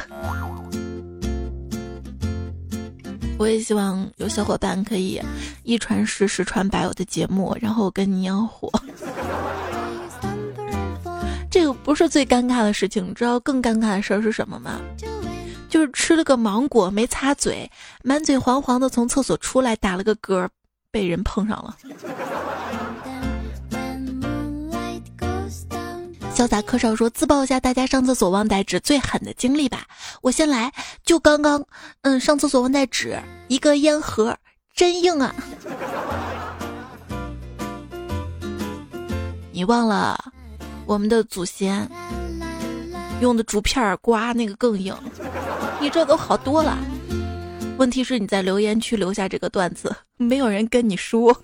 [3.38, 5.22] 我也希望有小伙伴可以
[5.64, 8.70] 一传十，十传百我的节目，然后我跟你一样火。
[11.50, 14.80] 这个不是最尴尬的事情，你知道更尴尬的事儿是什么吗？
[15.70, 17.70] 就是吃了个芒果没擦嘴，
[18.04, 20.48] 满嘴黄黄的从厕所出来打了个嗝，
[20.92, 21.78] 被人碰上了。
[26.42, 29.86] 潇洒柯少说：“自曝一下大家上厕所忘带纸最狠的经历吧。
[30.24, 30.74] 我先来，
[31.06, 31.64] 就刚刚，
[32.02, 34.36] 嗯，上厕所忘带纸，一个烟盒，
[34.76, 35.36] 真硬啊！
[39.52, 40.18] 你忘了
[40.88, 41.88] 我们的祖先
[43.20, 44.96] 用的竹片刮那个更硬，
[45.80, 46.76] 你这都好多了。
[47.78, 51.40] 问题是你在留言区留下这个段子，没有人跟你说。”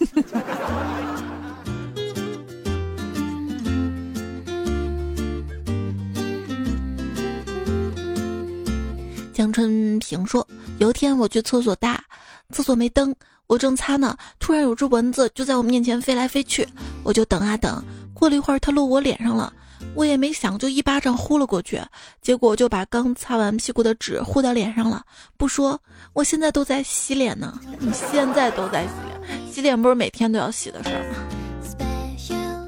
[9.38, 10.45] 江春平说
[10.80, 12.04] ：“有一天我去厕所大，
[12.52, 13.13] 厕所没灯，
[13.45, 16.67] 我正擦呢，突然有只蚊子就在我面前飞来飞去，
[17.04, 17.84] 我就等啊等，
[18.15, 19.54] 过了一会儿它落我脸上了，
[19.93, 21.80] 我也没想就一巴掌呼了过去，
[22.19, 25.04] 结果就把刚擦完屁股的纸呼到脸上了。
[25.38, 25.80] 不说，
[26.13, 27.60] 我现在都在洗脸呢。
[27.78, 31.19] 你现在都在洗脸，洗脸不是每天都要洗的事儿吗？”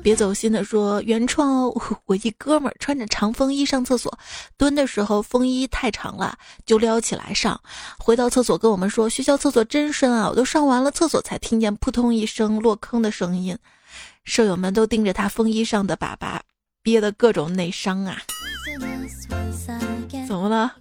[0.01, 4.17] 别走心的说原创哦， 我一哥们儿穿着长风衣上厕所，
[4.57, 7.59] 蹲的时候风衣太长了，就撩起来上。
[7.97, 13.57] 回到厕所跟我们说，学校厕所真深啊，我都上完了厕所才听见扑通一声落坑的声音。
[14.23, 16.39] 舍友们都盯着他风衣上的粑粑，
[16.81, 18.17] 憋的各种内伤啊。
[20.27, 20.75] 怎么了？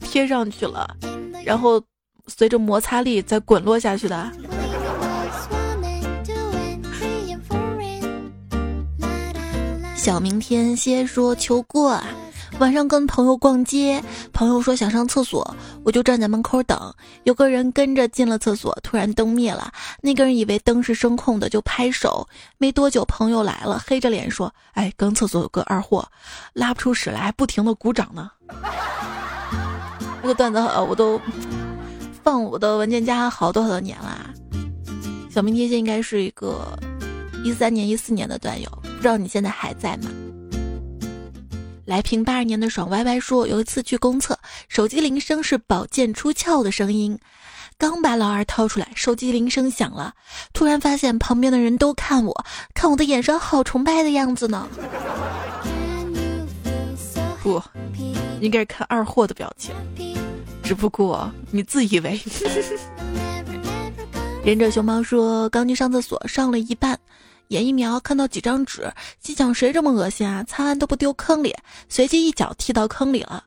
[0.00, 0.96] 贴上去了，
[1.44, 1.82] 然后
[2.26, 4.30] 随着摩擦力再滚落下去的。
[10.00, 12.06] 小明天蝎说求过啊，
[12.58, 16.90] 晚上跟朋友逛街，朋友说想上厕所，我就站在门口等。
[17.24, 22.26] 有个人跟着进了厕所，突然灯灭了，那个人以为灯是声控的，就拍手。
[22.56, 26.08] 没多久，朋友来了，黑着脸说：“哎，刚厕所有个二货，
[26.54, 28.30] 拉不出屎来，还不停的鼓掌呢。”
[30.22, 30.58] 这个段子
[30.88, 31.20] 我都
[32.24, 34.30] 放我的文件夹好多好多年啦。
[35.30, 36.74] 小明天蝎应该是一个
[37.44, 38.79] 一三年、一四年的段友。
[39.00, 40.10] 不知道你现在还在吗？
[41.86, 47.18] 来评八二年的爽歪歪说，有一次去公厕，手机铃声是宝剑出鞘的声音，
[47.78, 50.12] 刚把老二掏出来，手机铃声响了，
[50.52, 54.68] 突然发现旁边的人都看我，看我的眼神好崇拜的样子呢。
[57.42, 57.62] 不，
[58.42, 59.74] 应该是看二货的表情，
[60.62, 62.20] 只不过你自以为。
[64.44, 66.98] 忍者熊猫说：“刚去上厕所，上了一半，
[67.50, 70.44] 眼一瞄看到几张纸，心想谁这么恶心啊？
[70.44, 71.52] 擦完都不丢坑里，
[71.88, 73.42] 随即一脚踢到坑里了。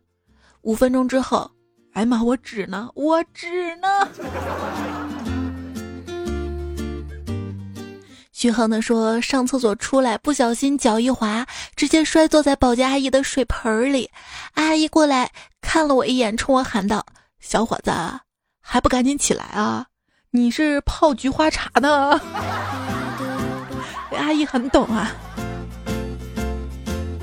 [0.64, 1.50] 五分钟之后，
[1.94, 2.90] 哎妈，我纸呢？
[2.96, 3.88] 我纸呢？”
[8.34, 14.10] 徐恒的说：“上厕所出来，不小心脚一滑，直接摔坐在保洁阿姨的水盆里。
[14.56, 17.06] 阿姨过来看了我一眼，冲我喊道
[17.40, 17.92] ：‘小伙子，
[18.60, 19.86] 还不赶紧起来啊！’”
[20.36, 22.20] 你是泡菊花茶的，
[24.16, 25.12] 阿姨很懂啊。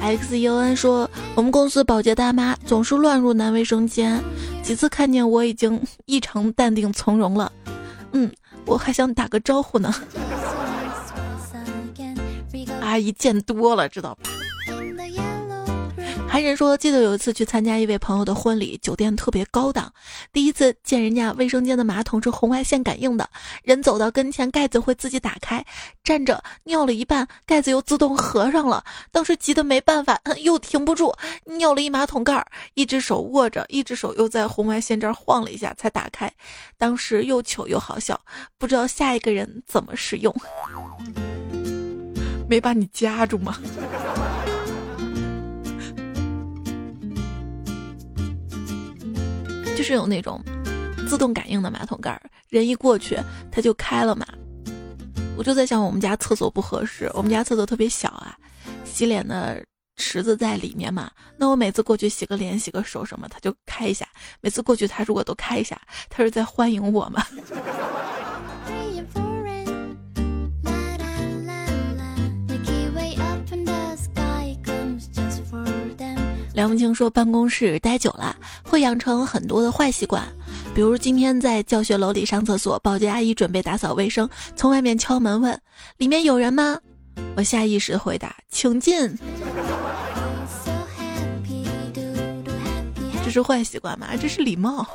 [0.01, 4.23] X U N 说，我们公司保洁大妈总是乱入男卫生间，
[4.63, 7.53] 几次看见我已经异常淡定从容了。
[8.13, 8.31] 嗯，
[8.65, 9.95] 我还想打个招呼呢。
[12.81, 14.23] 阿姨见多了，知道吧？
[16.43, 19.93] 人说，记得有一次去参加一位朋友的婚礼，酒店特别高档，
[20.33, 23.29] 第一次见人家卫生间的马桶是红外线感应的，
[23.63, 25.65] 人走到跟前，盖子会自己打开，
[26.05, 36.33] 站着尿了一半，盖子又自动合上了，当时急得没办法， 又停不住，尿了一马桶盖，一只手握着，一只手又在红外线这儿晃了一下才打开，
[36.79, 38.21] 当时又糗又好笑，
[38.59, 40.35] 不知道下一个人怎么使用，
[42.49, 43.59] 没把你夹住吗？
[49.81, 50.45] 就是有那种
[51.09, 53.19] 自动感应的马桶盖，人一过去
[53.51, 54.27] 它就开了嘛。
[55.39, 58.37] 我就在想，我们家厕所不合适，我们家厕所特别小啊，
[58.85, 59.65] 洗脸的
[59.97, 61.11] 池子在里面嘛。
[61.39, 64.07] 那我每次过去洗个脸、洗个手什么，它就开一下。
[64.43, 67.25] 每次过去，它如果都开一下，它是在欢迎我吗？
[76.53, 80.23] 梁文清说：“办公室待久了，会养成很多的坏习惯，
[80.75, 85.59] 比如今天在教学楼里上厕所，保洁阿姨准备打扫卫生，从外面敲门问
[85.99, 86.79] ：‘里面有人吗？’
[87.37, 89.17] 我下意识的回答：‘请进。’
[93.25, 94.09] 这是坏习惯吗？
[94.21, 94.87] 这是礼貌。”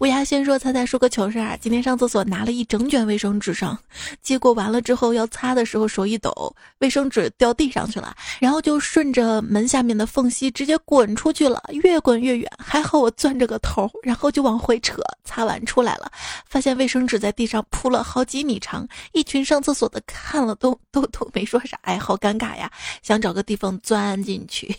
[0.00, 1.56] 乌鸦先说：“猜猜说个糗事儿。
[1.60, 3.78] 今天上厕所拿了一整卷卫生纸上，
[4.20, 12.50] 结果完了之后要擦的时候手一抖，卫生纸掉地上去了，然后就顺着门下面的缝隙直接滚出去了，越滚越远。
[12.58, 16.10] 还好我攥着个头，然后就往回扯，擦完出来了，
[16.46, 22.70] 发现卫生纸在地上铺了好几米长，一群上厕所的看了都都都没说啥，哎，好尴尬呀，
[23.02, 24.76] 想找个地缝钻进去。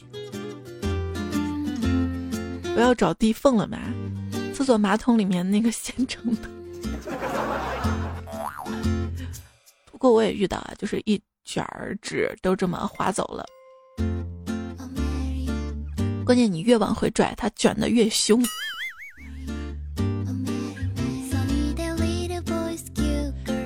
[2.76, 3.80] 不要找地缝了嘛。”
[4.56, 6.48] 厕所马桶里面那个现成的，
[9.92, 13.46] 不过我也遇到啊，就是一卷儿纸都这么划走了。
[16.26, 18.42] 关键你越往回拽，它卷的越凶。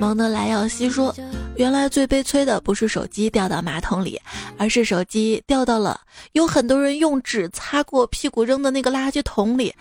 [0.00, 1.14] 蒙德莱奥西说
[1.56, 4.20] ：“原来最悲催的不是手机掉到马桶里，
[4.58, 6.00] 而是手机掉到了
[6.32, 9.72] 有很多人用纸擦过屁股扔的那个垃圾桶里。”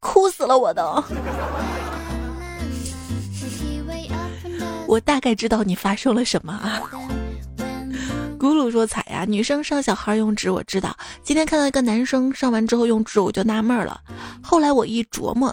[0.00, 1.02] 哭死了，我都！
[4.86, 6.80] 我大概知道你发生了什么啊。
[8.38, 14.00] 咕噜说彩呀，女生上小孩用纸我知道，今天看到一个男生上完之后用纸，我就纳闷了。
[14.42, 15.52] 后来我一琢磨，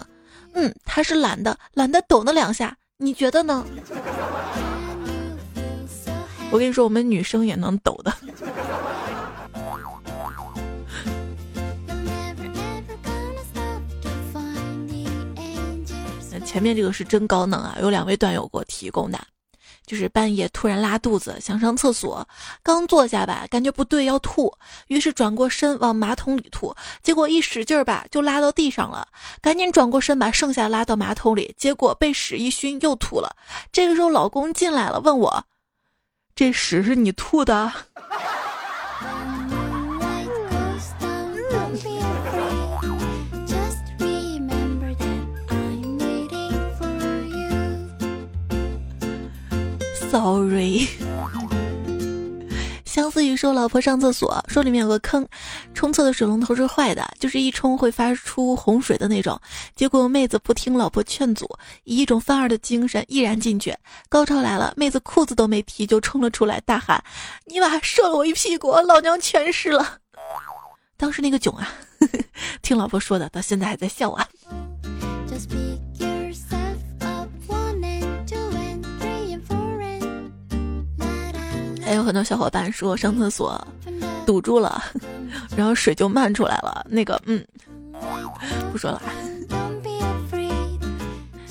[0.52, 3.64] 嗯，他是懒的，懒得抖那两下，你觉得呢？
[6.50, 8.12] 我跟你说，我们女生也能抖的。
[16.54, 17.76] 前面这个是真高能啊！
[17.80, 19.18] 有两位段友给我提供的，
[19.84, 22.24] 就是半夜突然拉肚子，想上厕所，
[22.62, 29.08] 刚坐下吧，感觉不对要吐，于是转过身往马桶里吐，结果一使劲儿吧，就拉到地上了，
[29.42, 33.34] 赶紧转过身把剩下拉到马桶里，结果被屎一熏又吐了。
[33.72, 35.44] 这个时候老公进来了，问我
[36.36, 37.72] ：“这屎是你吐的
[50.14, 50.86] ？”Sorry，
[52.84, 55.26] 相思雨说老婆上厕所，说里面有个坑，
[55.74, 59.36] 冲厕的水龙头是坏的，就是一冲会发出洪水的那种。
[59.74, 61.48] 结果妹子不听老婆劝阻，
[61.82, 63.76] 以一种犯二的精神毅然进去。
[64.08, 67.02] 高潮来了，妹子裤子都没提就冲了出来，大喊
[67.50, 69.98] ：“你妈射了我一屁股，老娘全湿了。”
[70.96, 71.68] 当时那个囧啊，
[72.62, 74.28] 听老婆说的，到现在还在笑啊。
[75.26, 75.73] Just be
[81.84, 83.62] 还有很多小伙伴说上厕所
[84.26, 84.82] 堵住了，
[85.56, 86.84] 然后水就漫出来了。
[86.88, 87.44] 那个，嗯，
[88.72, 89.02] 不说了。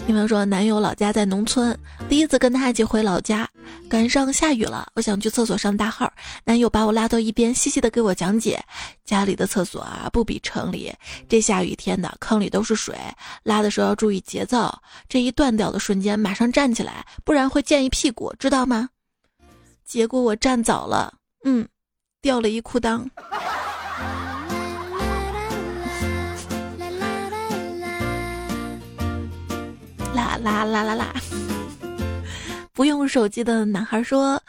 [0.06, 1.78] 女朋友说，男友老家在农村，
[2.10, 3.48] 第一次跟他一起回老家，
[3.88, 6.12] 赶上下雨了，我想去厕所上大号，
[6.44, 8.62] 男友把我拉到一边，细细的给我讲解，
[9.06, 10.94] 家里的厕所啊不比城里，
[11.30, 12.94] 这下雨天的坑里都是水，
[13.44, 14.78] 拉的时候要注意节奏，
[15.08, 18.90] 这一断掉的瞬间马上站起来，不然会溅一屁股，知道吗？
[19.86, 21.14] 结果我站早了，
[21.46, 21.68] 嗯，
[22.22, 23.08] 掉了一裤裆。
[30.14, 31.14] 啦啦啦啦啦！
[32.74, 34.42] 不用手机的男孩说，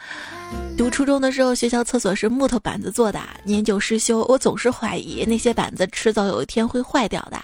[0.77, 7.39] 读初中的时候，学校厕所是木头板子做的，年久失修，我总是怀疑那些板子迟早有一天会坏掉的，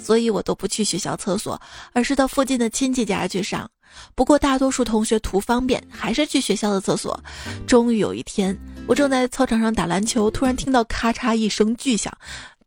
[0.00, 1.60] 所以我都不去学校厕所，
[1.92, 3.70] 而是到附近的亲戚家去上。
[4.14, 7.18] 不过大多数同学图方便，还是去学校的厕所。
[7.66, 12.12] 终于有一天，我正在操场上打篮球，突然听到咔嚓一声巨响。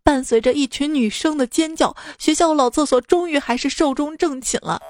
[0.03, 4.81] 伴随着一群女生的尖叫，学校老厕所终于还是寿终正寝了。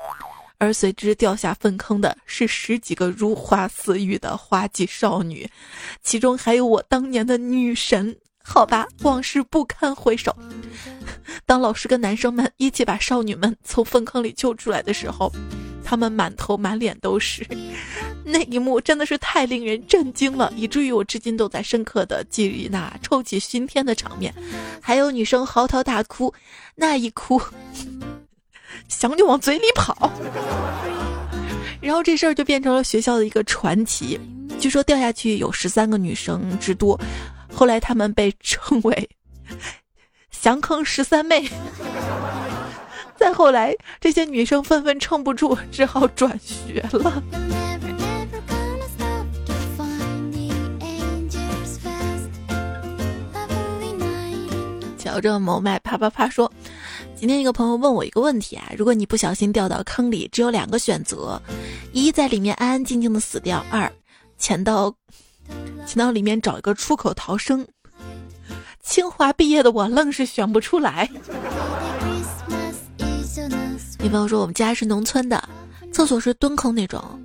[0.57, 5.49] 而随之掉下粪坑的是十几个如花似玉的花季少女，
[6.01, 8.15] 其中还有我当年的女神。
[8.43, 10.35] 好吧，往事不堪回首。
[11.45, 15.31] 当老师跟男生们一起把少女们从粪坑里救出来的时候。
[15.91, 17.45] 他们满头满脸都是，
[18.23, 24.33] 那一幕真的是太令人震惊了，以至于我至今都在深刻的记忆那臭气熏天的场面。
[24.81, 26.33] 还有女生嚎啕大哭，
[26.75, 27.41] 那一哭，
[28.87, 30.09] 想就往嘴里跑。
[31.81, 34.17] 然后这事儿就变成了学校的一个传奇，
[34.61, 36.97] 据说掉下去有十三个女生之多，
[37.53, 39.09] 后来他们被称为
[40.31, 41.49] “翔坑十三妹”。
[43.21, 47.21] 再后来，这些女生纷纷撑不住，只好转学了。
[54.97, 56.51] 瞧着某麦啪啪啪说
[57.15, 61.39] ：“今天一个朋友问我一个问题啊，如果你不小心掉到坑里，只有两个选择：
[61.91, 63.91] 一在里面安安静静的死掉；二
[64.39, 64.91] 潜到
[65.85, 67.67] 潜到里面找一个出口逃生。”
[68.81, 71.07] 清华毕业的我愣是选不出来。
[74.01, 75.47] 女朋友说：“我们家是农村的，
[75.91, 77.21] 厕所是蹲坑那种。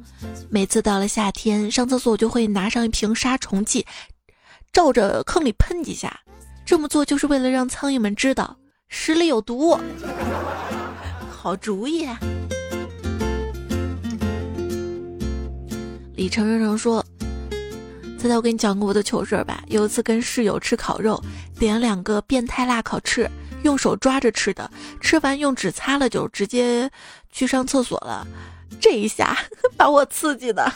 [0.51, 3.87] 每次到了夏天上厕所，我就会拿上一瓶杀虫剂，
[4.72, 6.20] 照着坑里喷几下。
[6.66, 8.57] 这么做就是为了让苍蝇们知道
[8.89, 9.79] 屎里有毒。
[11.33, 12.20] 好主意。”啊
[16.14, 17.05] 李成成说
[18.18, 19.62] ：“猜猜我给你讲个我的糗事吧。
[19.68, 21.22] 有一次跟室友吃烤肉，
[21.59, 23.31] 点了两个变态辣烤翅。”
[23.67, 26.89] 用手抓着吃的，吃完用纸擦了就直接
[27.33, 28.25] 去上厕所了，
[28.81, 29.37] 这一下
[29.77, 30.73] 把我刺激的。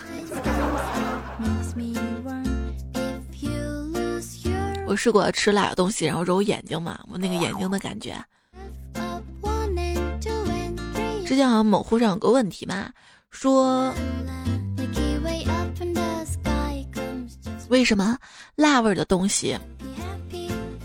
[4.89, 8.21] 我试过吃辣的东西，然后揉眼睛嘛，我那个眼睛的感觉。
[11.25, 12.91] 之前好像某乎上有个问题嘛，
[13.31, 13.95] 说
[17.69, 18.19] 为什么
[18.57, 19.57] 辣味的东西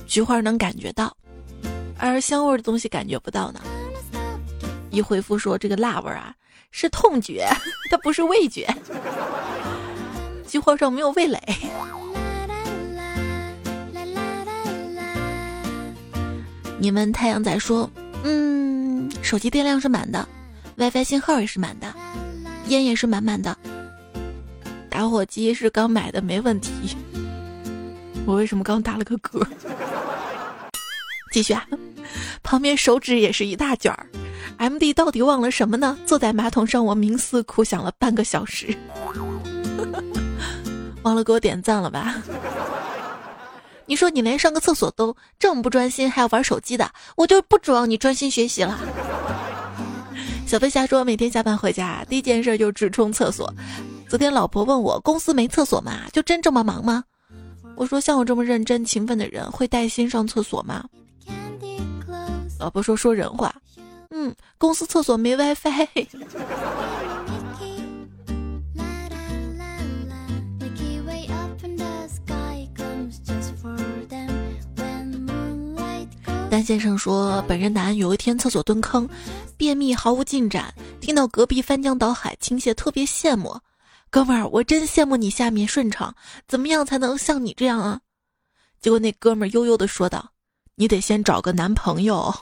[0.06, 1.12] 菊花能感觉到？
[1.98, 3.62] 而香味的东西感觉不到呢。
[4.91, 6.34] 一回复说这个辣味啊
[6.72, 7.48] 是痛觉，
[7.89, 8.68] 它不是味觉。
[10.48, 11.39] 菊花上没有味蕾。
[16.78, 17.89] 你们太阳仔说，
[18.24, 20.28] 嗯，手机电量是满的
[20.76, 21.91] ，WiFi 信号也是满的，
[22.68, 23.58] 烟也是满满的，
[24.89, 26.72] 打火机是刚买的，没问题。
[28.26, 29.46] 我为什么刚打了个嗝？
[31.36, 31.68] 继续啊，
[32.44, 34.08] 旁边手指也是一大卷儿。
[34.56, 35.98] M D 到底忘了什么呢？
[36.06, 38.74] 坐在马桶上，我冥思苦想了半个小时。
[41.04, 42.16] 忘了给我点赞了吧？
[43.86, 48.80] 你说你连上个厕所都这么不专心，还要玩手机的，我就不指望你专心学习了。
[50.48, 53.54] 小飞侠说，每天下班回家第一件事就直冲厕所。
[54.08, 56.04] 昨天老婆问我，公司没厕所吗？
[56.14, 57.04] 就真这么忙吗？
[57.76, 60.86] 我说，像我这么认真勤奋的人，会带薪上厕所吗？
[62.58, 63.53] 老婆说：“说人话，
[64.10, 65.88] 嗯，公司厕所没 WiFi。”
[76.49, 79.10] 丹先生说：“本人男有一天厕所蹲坑，
[79.58, 83.60] 便秘毫无进展，听到隔壁翻江倒海倾泻，特别羡慕。
[84.10, 86.16] 哥们儿，我真羡慕你下面顺畅，
[86.47, 87.99] 怎么样才能像你这样啊？”
[88.80, 90.32] 结果那哥们儿悠悠的说道。
[90.78, 92.36] 你得先找个男朋友，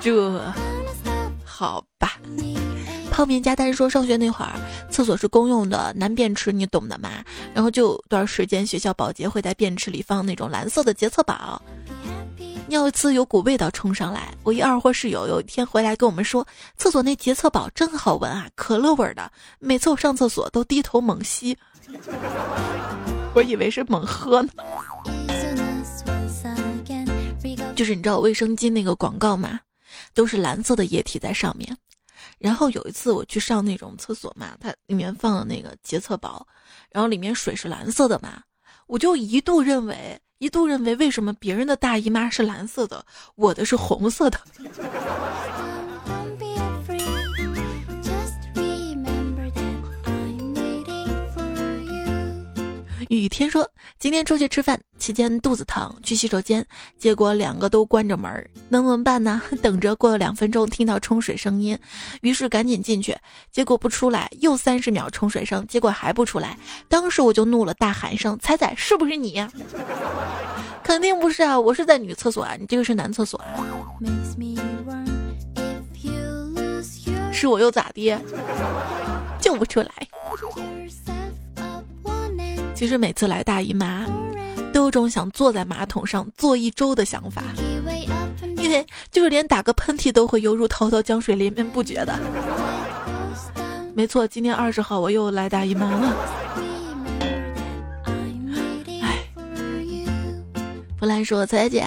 [0.00, 0.42] 这
[1.44, 2.18] 好吧？
[3.12, 4.50] 泡面加蛋说，上学那会儿，
[4.90, 7.08] 厕所是公用的，男便池，你懂的嘛？
[7.54, 11.62] 然后就段时间，学校保洁会在便池里放那种蓝色的洁厕宝，
[12.66, 14.34] 尿一次有股味道冲上来。
[14.42, 16.44] 我一二货室友有一天回来跟我们说，
[16.76, 19.30] 厕所那洁厕宝真好闻啊，可乐味的。
[19.60, 21.56] 每次我上厕所都低头猛吸，
[23.34, 24.50] 我以为是猛喝呢。
[27.74, 29.60] 就是你知道卫生巾那个广告嘛？
[30.12, 31.76] 都是蓝色的液体在上面。
[32.38, 36.46] 然后有一次我去上那种厕所嘛，它里面放了那个洁厕宝，
[36.90, 38.42] 然后里面水是蓝色的嘛，
[38.86, 43.04] 我就一度认为，一度认为为什么别人的大姨妈是蓝色的，
[43.34, 44.40] 我的是红色的。
[53.14, 56.64] 雨天说：“今天出去吃饭期间肚子疼，去洗手间，
[56.98, 59.42] 结果两个都关着门儿，能怎么办呢？
[59.62, 61.78] 等着过了两分钟，听到冲水声音，
[62.22, 63.16] 于是赶紧进去，
[63.50, 66.56] 结果不出来，又三十秒冲水声，结果还不出来。
[66.88, 69.46] 当时我就怒了，大喊一声：‘猜猜是不是你？’
[70.82, 73.66] 肯定不是啊，我是在女厕所啊，你这个是男厕所啊。
[77.32, 78.18] 是我又咋的？
[79.40, 79.90] 救不出来。”
[82.84, 84.04] 其实每次来大姨妈，
[84.70, 87.42] 都有种想坐在马桶上坐一周的想法，
[88.58, 92.14] 因为就是连打个喷嚏都会犹如滔滔江水连绵不绝的。
[93.94, 96.14] 没错，今天二十号我又来大姨妈了。
[99.00, 99.24] 哎，
[101.00, 101.86] 弗兰说：“彩彩姐，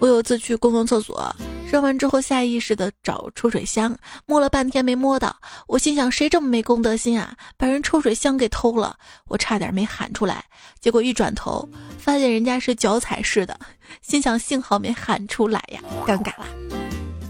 [0.00, 1.32] 我有一次去公共厕所。”
[1.70, 3.94] 扔完之后，下意识的找抽水箱，
[4.24, 5.36] 摸了半天没摸到。
[5.66, 8.96] 我心想，谁这么没公德心啊，把人抽水箱给偷了？
[9.26, 10.42] 我差点没喊出来，
[10.80, 13.58] 结果一转头，发现人家是脚踩式的，
[14.00, 16.46] 心想幸好没喊出来呀，尴尬了，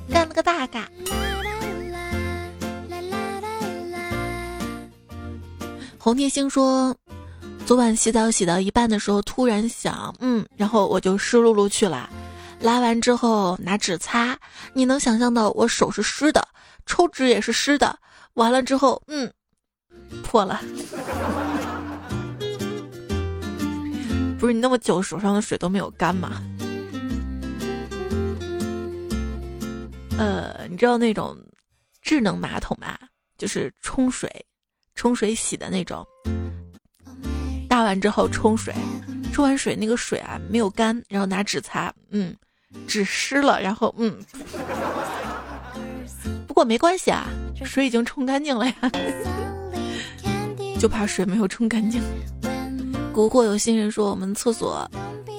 [0.09, 0.85] 干了个大尬。
[5.99, 6.95] 红天星说，
[7.67, 12.09] 昨晚洗澡洗到一半的时候，突然想，嗯，然后我就湿漉漉去了。
[12.61, 14.37] 拉完之后拿纸擦，
[14.73, 16.47] 你能想象到我手是湿的，
[16.87, 17.99] 抽纸也是湿的。
[18.35, 19.33] 完了之后，嗯，
[20.23, 20.61] 破了。
[24.39, 26.43] 不是你那么久手上的水都没有干吗？
[30.19, 31.37] 呃，你知道那种
[32.03, 32.99] 智能马桶吧？
[33.37, 34.31] 就是冲水、
[34.95, 36.07] 冲水洗的那种。
[37.69, 38.75] 大完之后冲水，
[39.33, 42.37] 冲完水那个水啊没有干，然后拿纸擦，嗯。
[42.87, 44.17] 纸湿了，然后嗯，
[46.47, 47.27] 不过没关系啊，
[47.65, 48.75] 水已经冲干净了呀，
[50.79, 52.03] 就怕水没有冲干净。
[53.13, 54.89] 不过有新人说我们厕所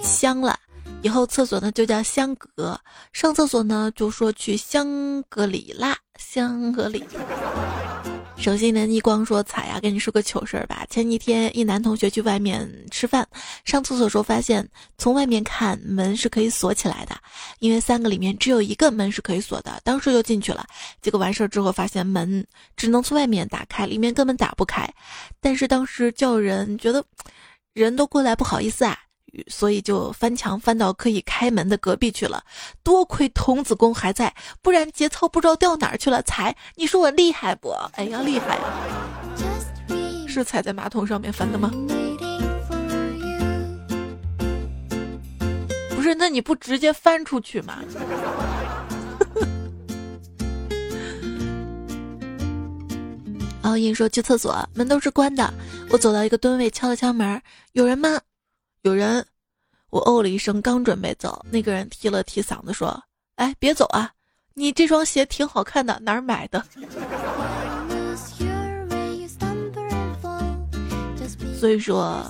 [0.03, 0.57] 香了，
[1.01, 2.79] 以后厕所呢就叫香格，
[3.13, 7.05] 上厕所呢就说去香格里拉，香格里。
[8.39, 10.85] 首先呢逆光说：“彩呀，跟你说个糗事儿吧。
[10.89, 13.27] 前几天一男同学去外面吃饭，
[13.65, 14.67] 上厕所时候发现
[14.97, 17.15] 从外面看门是可以锁起来的，
[17.59, 19.79] 因为三个里面只有一个门是可以锁的。
[19.83, 20.65] 当时就进去了，
[21.01, 22.43] 结果完事儿之后发现门
[22.77, 24.89] 只能从外面打开，里面根本打不开。
[25.41, 27.03] 但是当时叫人觉得
[27.73, 28.97] 人都过来不好意思啊。”
[29.47, 32.43] 所以就翻墙翻到可以开门的隔壁去了，
[32.83, 36.21] 多亏童子功还在，不然节操不知道掉哪儿去了。
[36.23, 37.69] 踩，你说我厉害不？
[37.93, 38.63] 哎呀，厉害呀！
[40.27, 41.71] 是踩在马桶上面翻的吗？
[45.95, 47.79] 不是，那你不直接翻出去吗？
[53.63, 55.53] 奥印说去厕所，门都是关的。
[55.91, 57.41] 我走到一个蹲位，敲了敲门，
[57.73, 58.19] 有人吗？
[58.83, 59.25] 有人，
[59.89, 63.03] 我哦了一声，刚准备走，那个人提了提嗓子说
[63.35, 64.09] ：“哎，别走啊！
[64.53, 66.65] 你这双鞋挺好看的，哪儿买的？”
[71.59, 72.23] 所以说，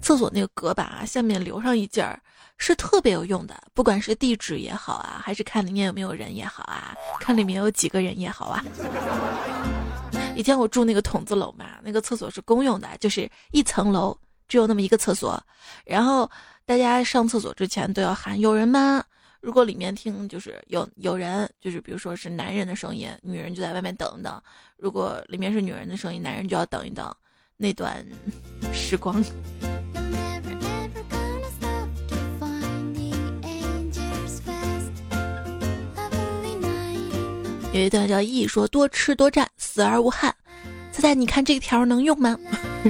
[0.00, 2.20] 厕所那个隔板啊，下面留上一件儿
[2.56, 8.64] 是特别有用的，不管是地址也好啊，还是看里面有没有人也好啊，看里面有几个人也好啊。
[10.34, 14.18] 以前我住那个筒子楼嘛，那个厕所是公用的，就是一层楼。
[14.52, 15.42] 只有那么一个厕所，
[15.86, 16.30] 然后
[16.66, 19.02] 大家上厕所之前都要喊有人吗？
[19.40, 24.34] 如果里面听就是有有人，就是比如说是男人的声音，女人就在外面等一等；
[24.76, 27.10] 如果里面是女人的声音，男人就要等一等。
[27.56, 28.04] 那段
[28.74, 29.24] 时光，
[37.72, 40.36] 有一段叫“一说多吃多占，死而无憾”。
[40.92, 42.36] 猜猜你看这条能用吗？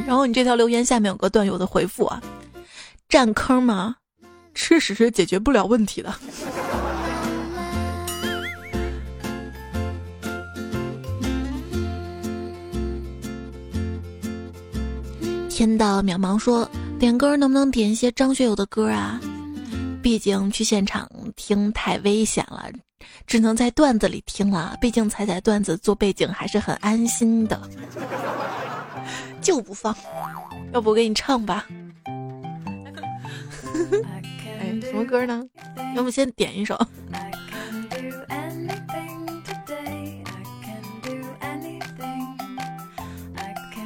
[0.06, 2.22] 然后你这条留言下面有个段友的回复啊，
[3.08, 3.96] 占坑吗？
[4.54, 6.14] 吃屎是解决不了问题的。
[15.48, 16.68] 天道渺茫说
[16.98, 19.20] 点歌能不能点一些张学友的歌啊？
[20.02, 22.68] 毕竟去现场听太危险了，
[23.26, 24.76] 只能在段子里听了。
[24.80, 27.60] 毕竟踩踩段子做背景还是很安心的，
[29.40, 29.94] 就不放。
[30.72, 31.66] 要不我给你唱吧？
[34.60, 35.42] 哎，什么歌呢？
[35.94, 36.78] 要不先点一首。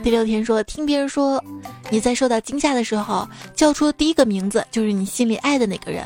[0.03, 1.43] 第六天说，听别人说，
[1.91, 6.05] 你在受到惊吓的时候叫出第一个名字就是你心里爱的那个人。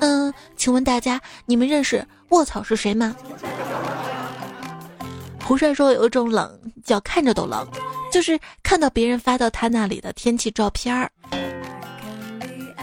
[0.00, 3.16] 嗯，请问大家，你们认识卧槽是谁吗？
[5.42, 7.66] 胡帅说有一种冷叫看着都冷，
[8.10, 11.10] 就是看到别人发到他那里的天气照片儿。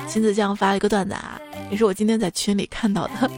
[0.07, 1.39] 秦子酱发了一个段子啊，
[1.71, 3.31] 也是我今天在群里看到的。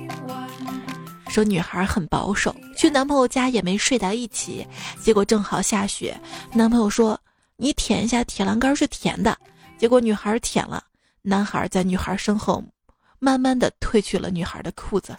[1.29, 4.65] 说女孩很保守，去男朋友家也没睡在一起，
[5.01, 6.19] 结果正好下雪，
[6.53, 7.19] 男朋友说
[7.57, 9.37] ：“你舔一下铁栏杆是甜的。”
[9.77, 10.83] 结果女孩舔了，
[11.21, 12.63] 男孩在女孩身后
[13.19, 15.15] 慢慢的褪去了女孩的裤子。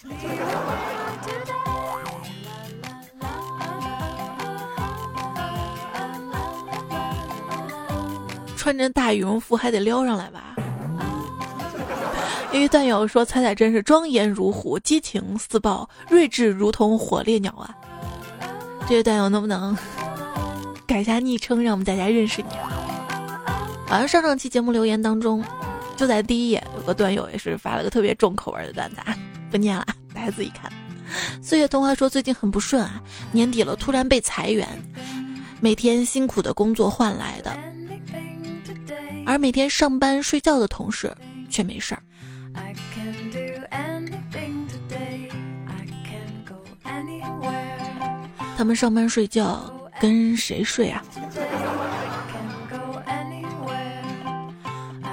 [8.59, 10.57] 穿着大羽绒服还得撩上来吧？
[12.53, 17.75] 一位段友说：“彩彩真是庄严如虎，激情似豹，睿智如同火烈鸟啊！”
[18.89, 19.77] 这位段友能不能
[20.87, 22.55] 改下昵称，让我们大家认识你？
[22.57, 22.75] 啊
[23.87, 25.43] 好像上上期节目留言当中，
[25.97, 29.17] 就在第一页有个段友也是发了个特别重口味的段子，啊
[29.51, 30.71] 不念了，大家自己看。
[31.41, 33.01] 岁月童话说：“最近很不顺啊，
[33.33, 34.67] 年底了突然被裁员，
[35.61, 37.57] 每天辛苦的工作换来的，
[39.29, 41.15] 而每天上班睡觉的同事
[41.51, 42.03] 却没事儿。”
[48.57, 49.71] 他们上班睡觉
[50.01, 51.05] 跟谁睡啊？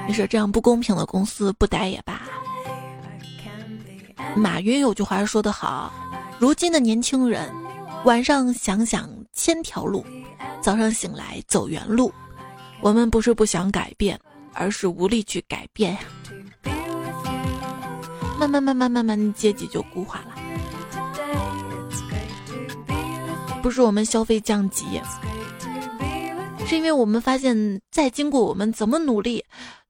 [0.07, 2.21] 你说这样不公平的公司不待也罢。
[4.33, 5.91] 马云有句话说得好：
[6.39, 7.53] 如今的年轻人，
[8.05, 10.05] 晚上想想千条路，
[10.61, 12.13] 早上醒来走原路。
[12.81, 14.19] 我们不是不想改变，
[14.53, 15.99] 而是无力去改变呀。
[18.37, 20.35] 慢慢慢慢慢慢，阶级就固化了。
[23.63, 25.01] 不是我们消费降级，
[26.67, 29.43] 是因为我们发现，再经过我们怎么努力，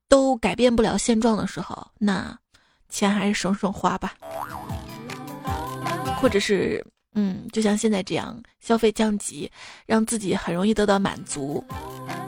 [0.08, 2.34] 都改变不了现状的时候，那
[2.88, 4.14] 钱还是省省花吧。
[6.18, 6.82] 或者是，
[7.18, 9.50] 嗯，就像现在这样，消费降级，
[9.86, 11.64] 让自己很容易得到满足，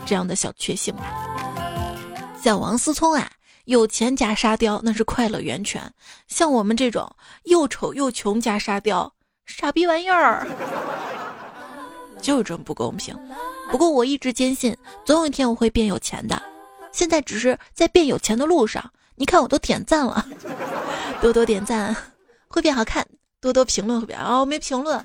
[0.07, 1.05] 这样的小确幸吧。
[2.43, 3.31] 像王思聪啊，
[3.67, 5.83] 有钱加沙雕那是快乐源泉；
[6.27, 7.09] 像我们这种
[7.45, 9.13] 又丑又穷加沙雕，
[9.45, 10.47] 傻逼玩意儿。
[12.23, 13.15] 就是这么不公平，
[13.71, 14.75] 不过我一直坚信，
[15.05, 16.43] 总有一天我会变有钱的。
[16.91, 18.91] 现在只是在变有钱的路上。
[19.17, 20.27] 你看，我都点赞了，
[21.21, 21.95] 多多点赞
[22.49, 23.07] 会变好看，
[23.41, 25.01] 多多评论会变哦，没评论，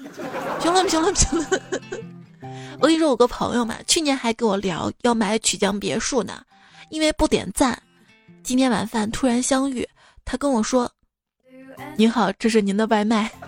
[0.59, 1.61] 评论评论评论。
[2.79, 6.41] 我跟你说，我个朋友嘛，去年还跟我聊要买曲江别墅呢，
[6.89, 7.79] 因为不点赞。
[8.41, 9.87] 今天晚饭突然相遇，
[10.25, 10.91] 他跟我说
[11.95, 13.29] ：“您好，这是您的外卖。”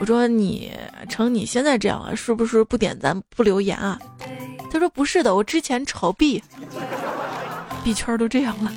[0.00, 0.72] 我说你
[1.08, 4.00] 成你现在这样了，是不是不点赞不留言啊？
[4.72, 6.42] 他说不是的，我之前炒币，
[7.84, 8.72] 币圈都这样了。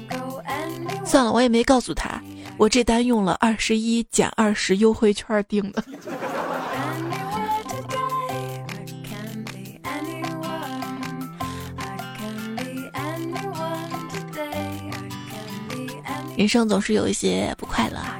[1.06, 2.22] 算了，我也没告诉他，
[2.58, 5.84] 我这单用了二十一减二十优惠券订的。
[16.36, 18.20] 人生总是有一些不快乐啊。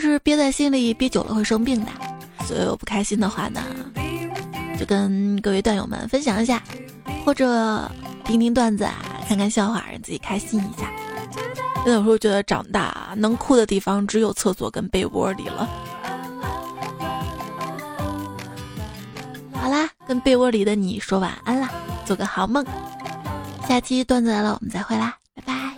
[0.00, 1.90] 是憋在心里，憋久了会生病的。
[2.46, 3.62] 所以有不开心的话呢，
[4.78, 6.62] 就跟各位段友们分享一下，
[7.22, 7.88] 或者
[8.24, 8.96] 听听段子啊，
[9.30, 10.90] 看看笑话，让自己开心一下。
[11.84, 15.70] 真的有时候觉得长大能哭的地方只有厕所跟被窝里了。
[19.54, 21.70] 好啦，跟被窝里的你说晚安啦，
[22.04, 22.66] 做个好梦。
[23.68, 25.16] 下期段子来了，我们再会啦。
[25.32, 25.69] 拜拜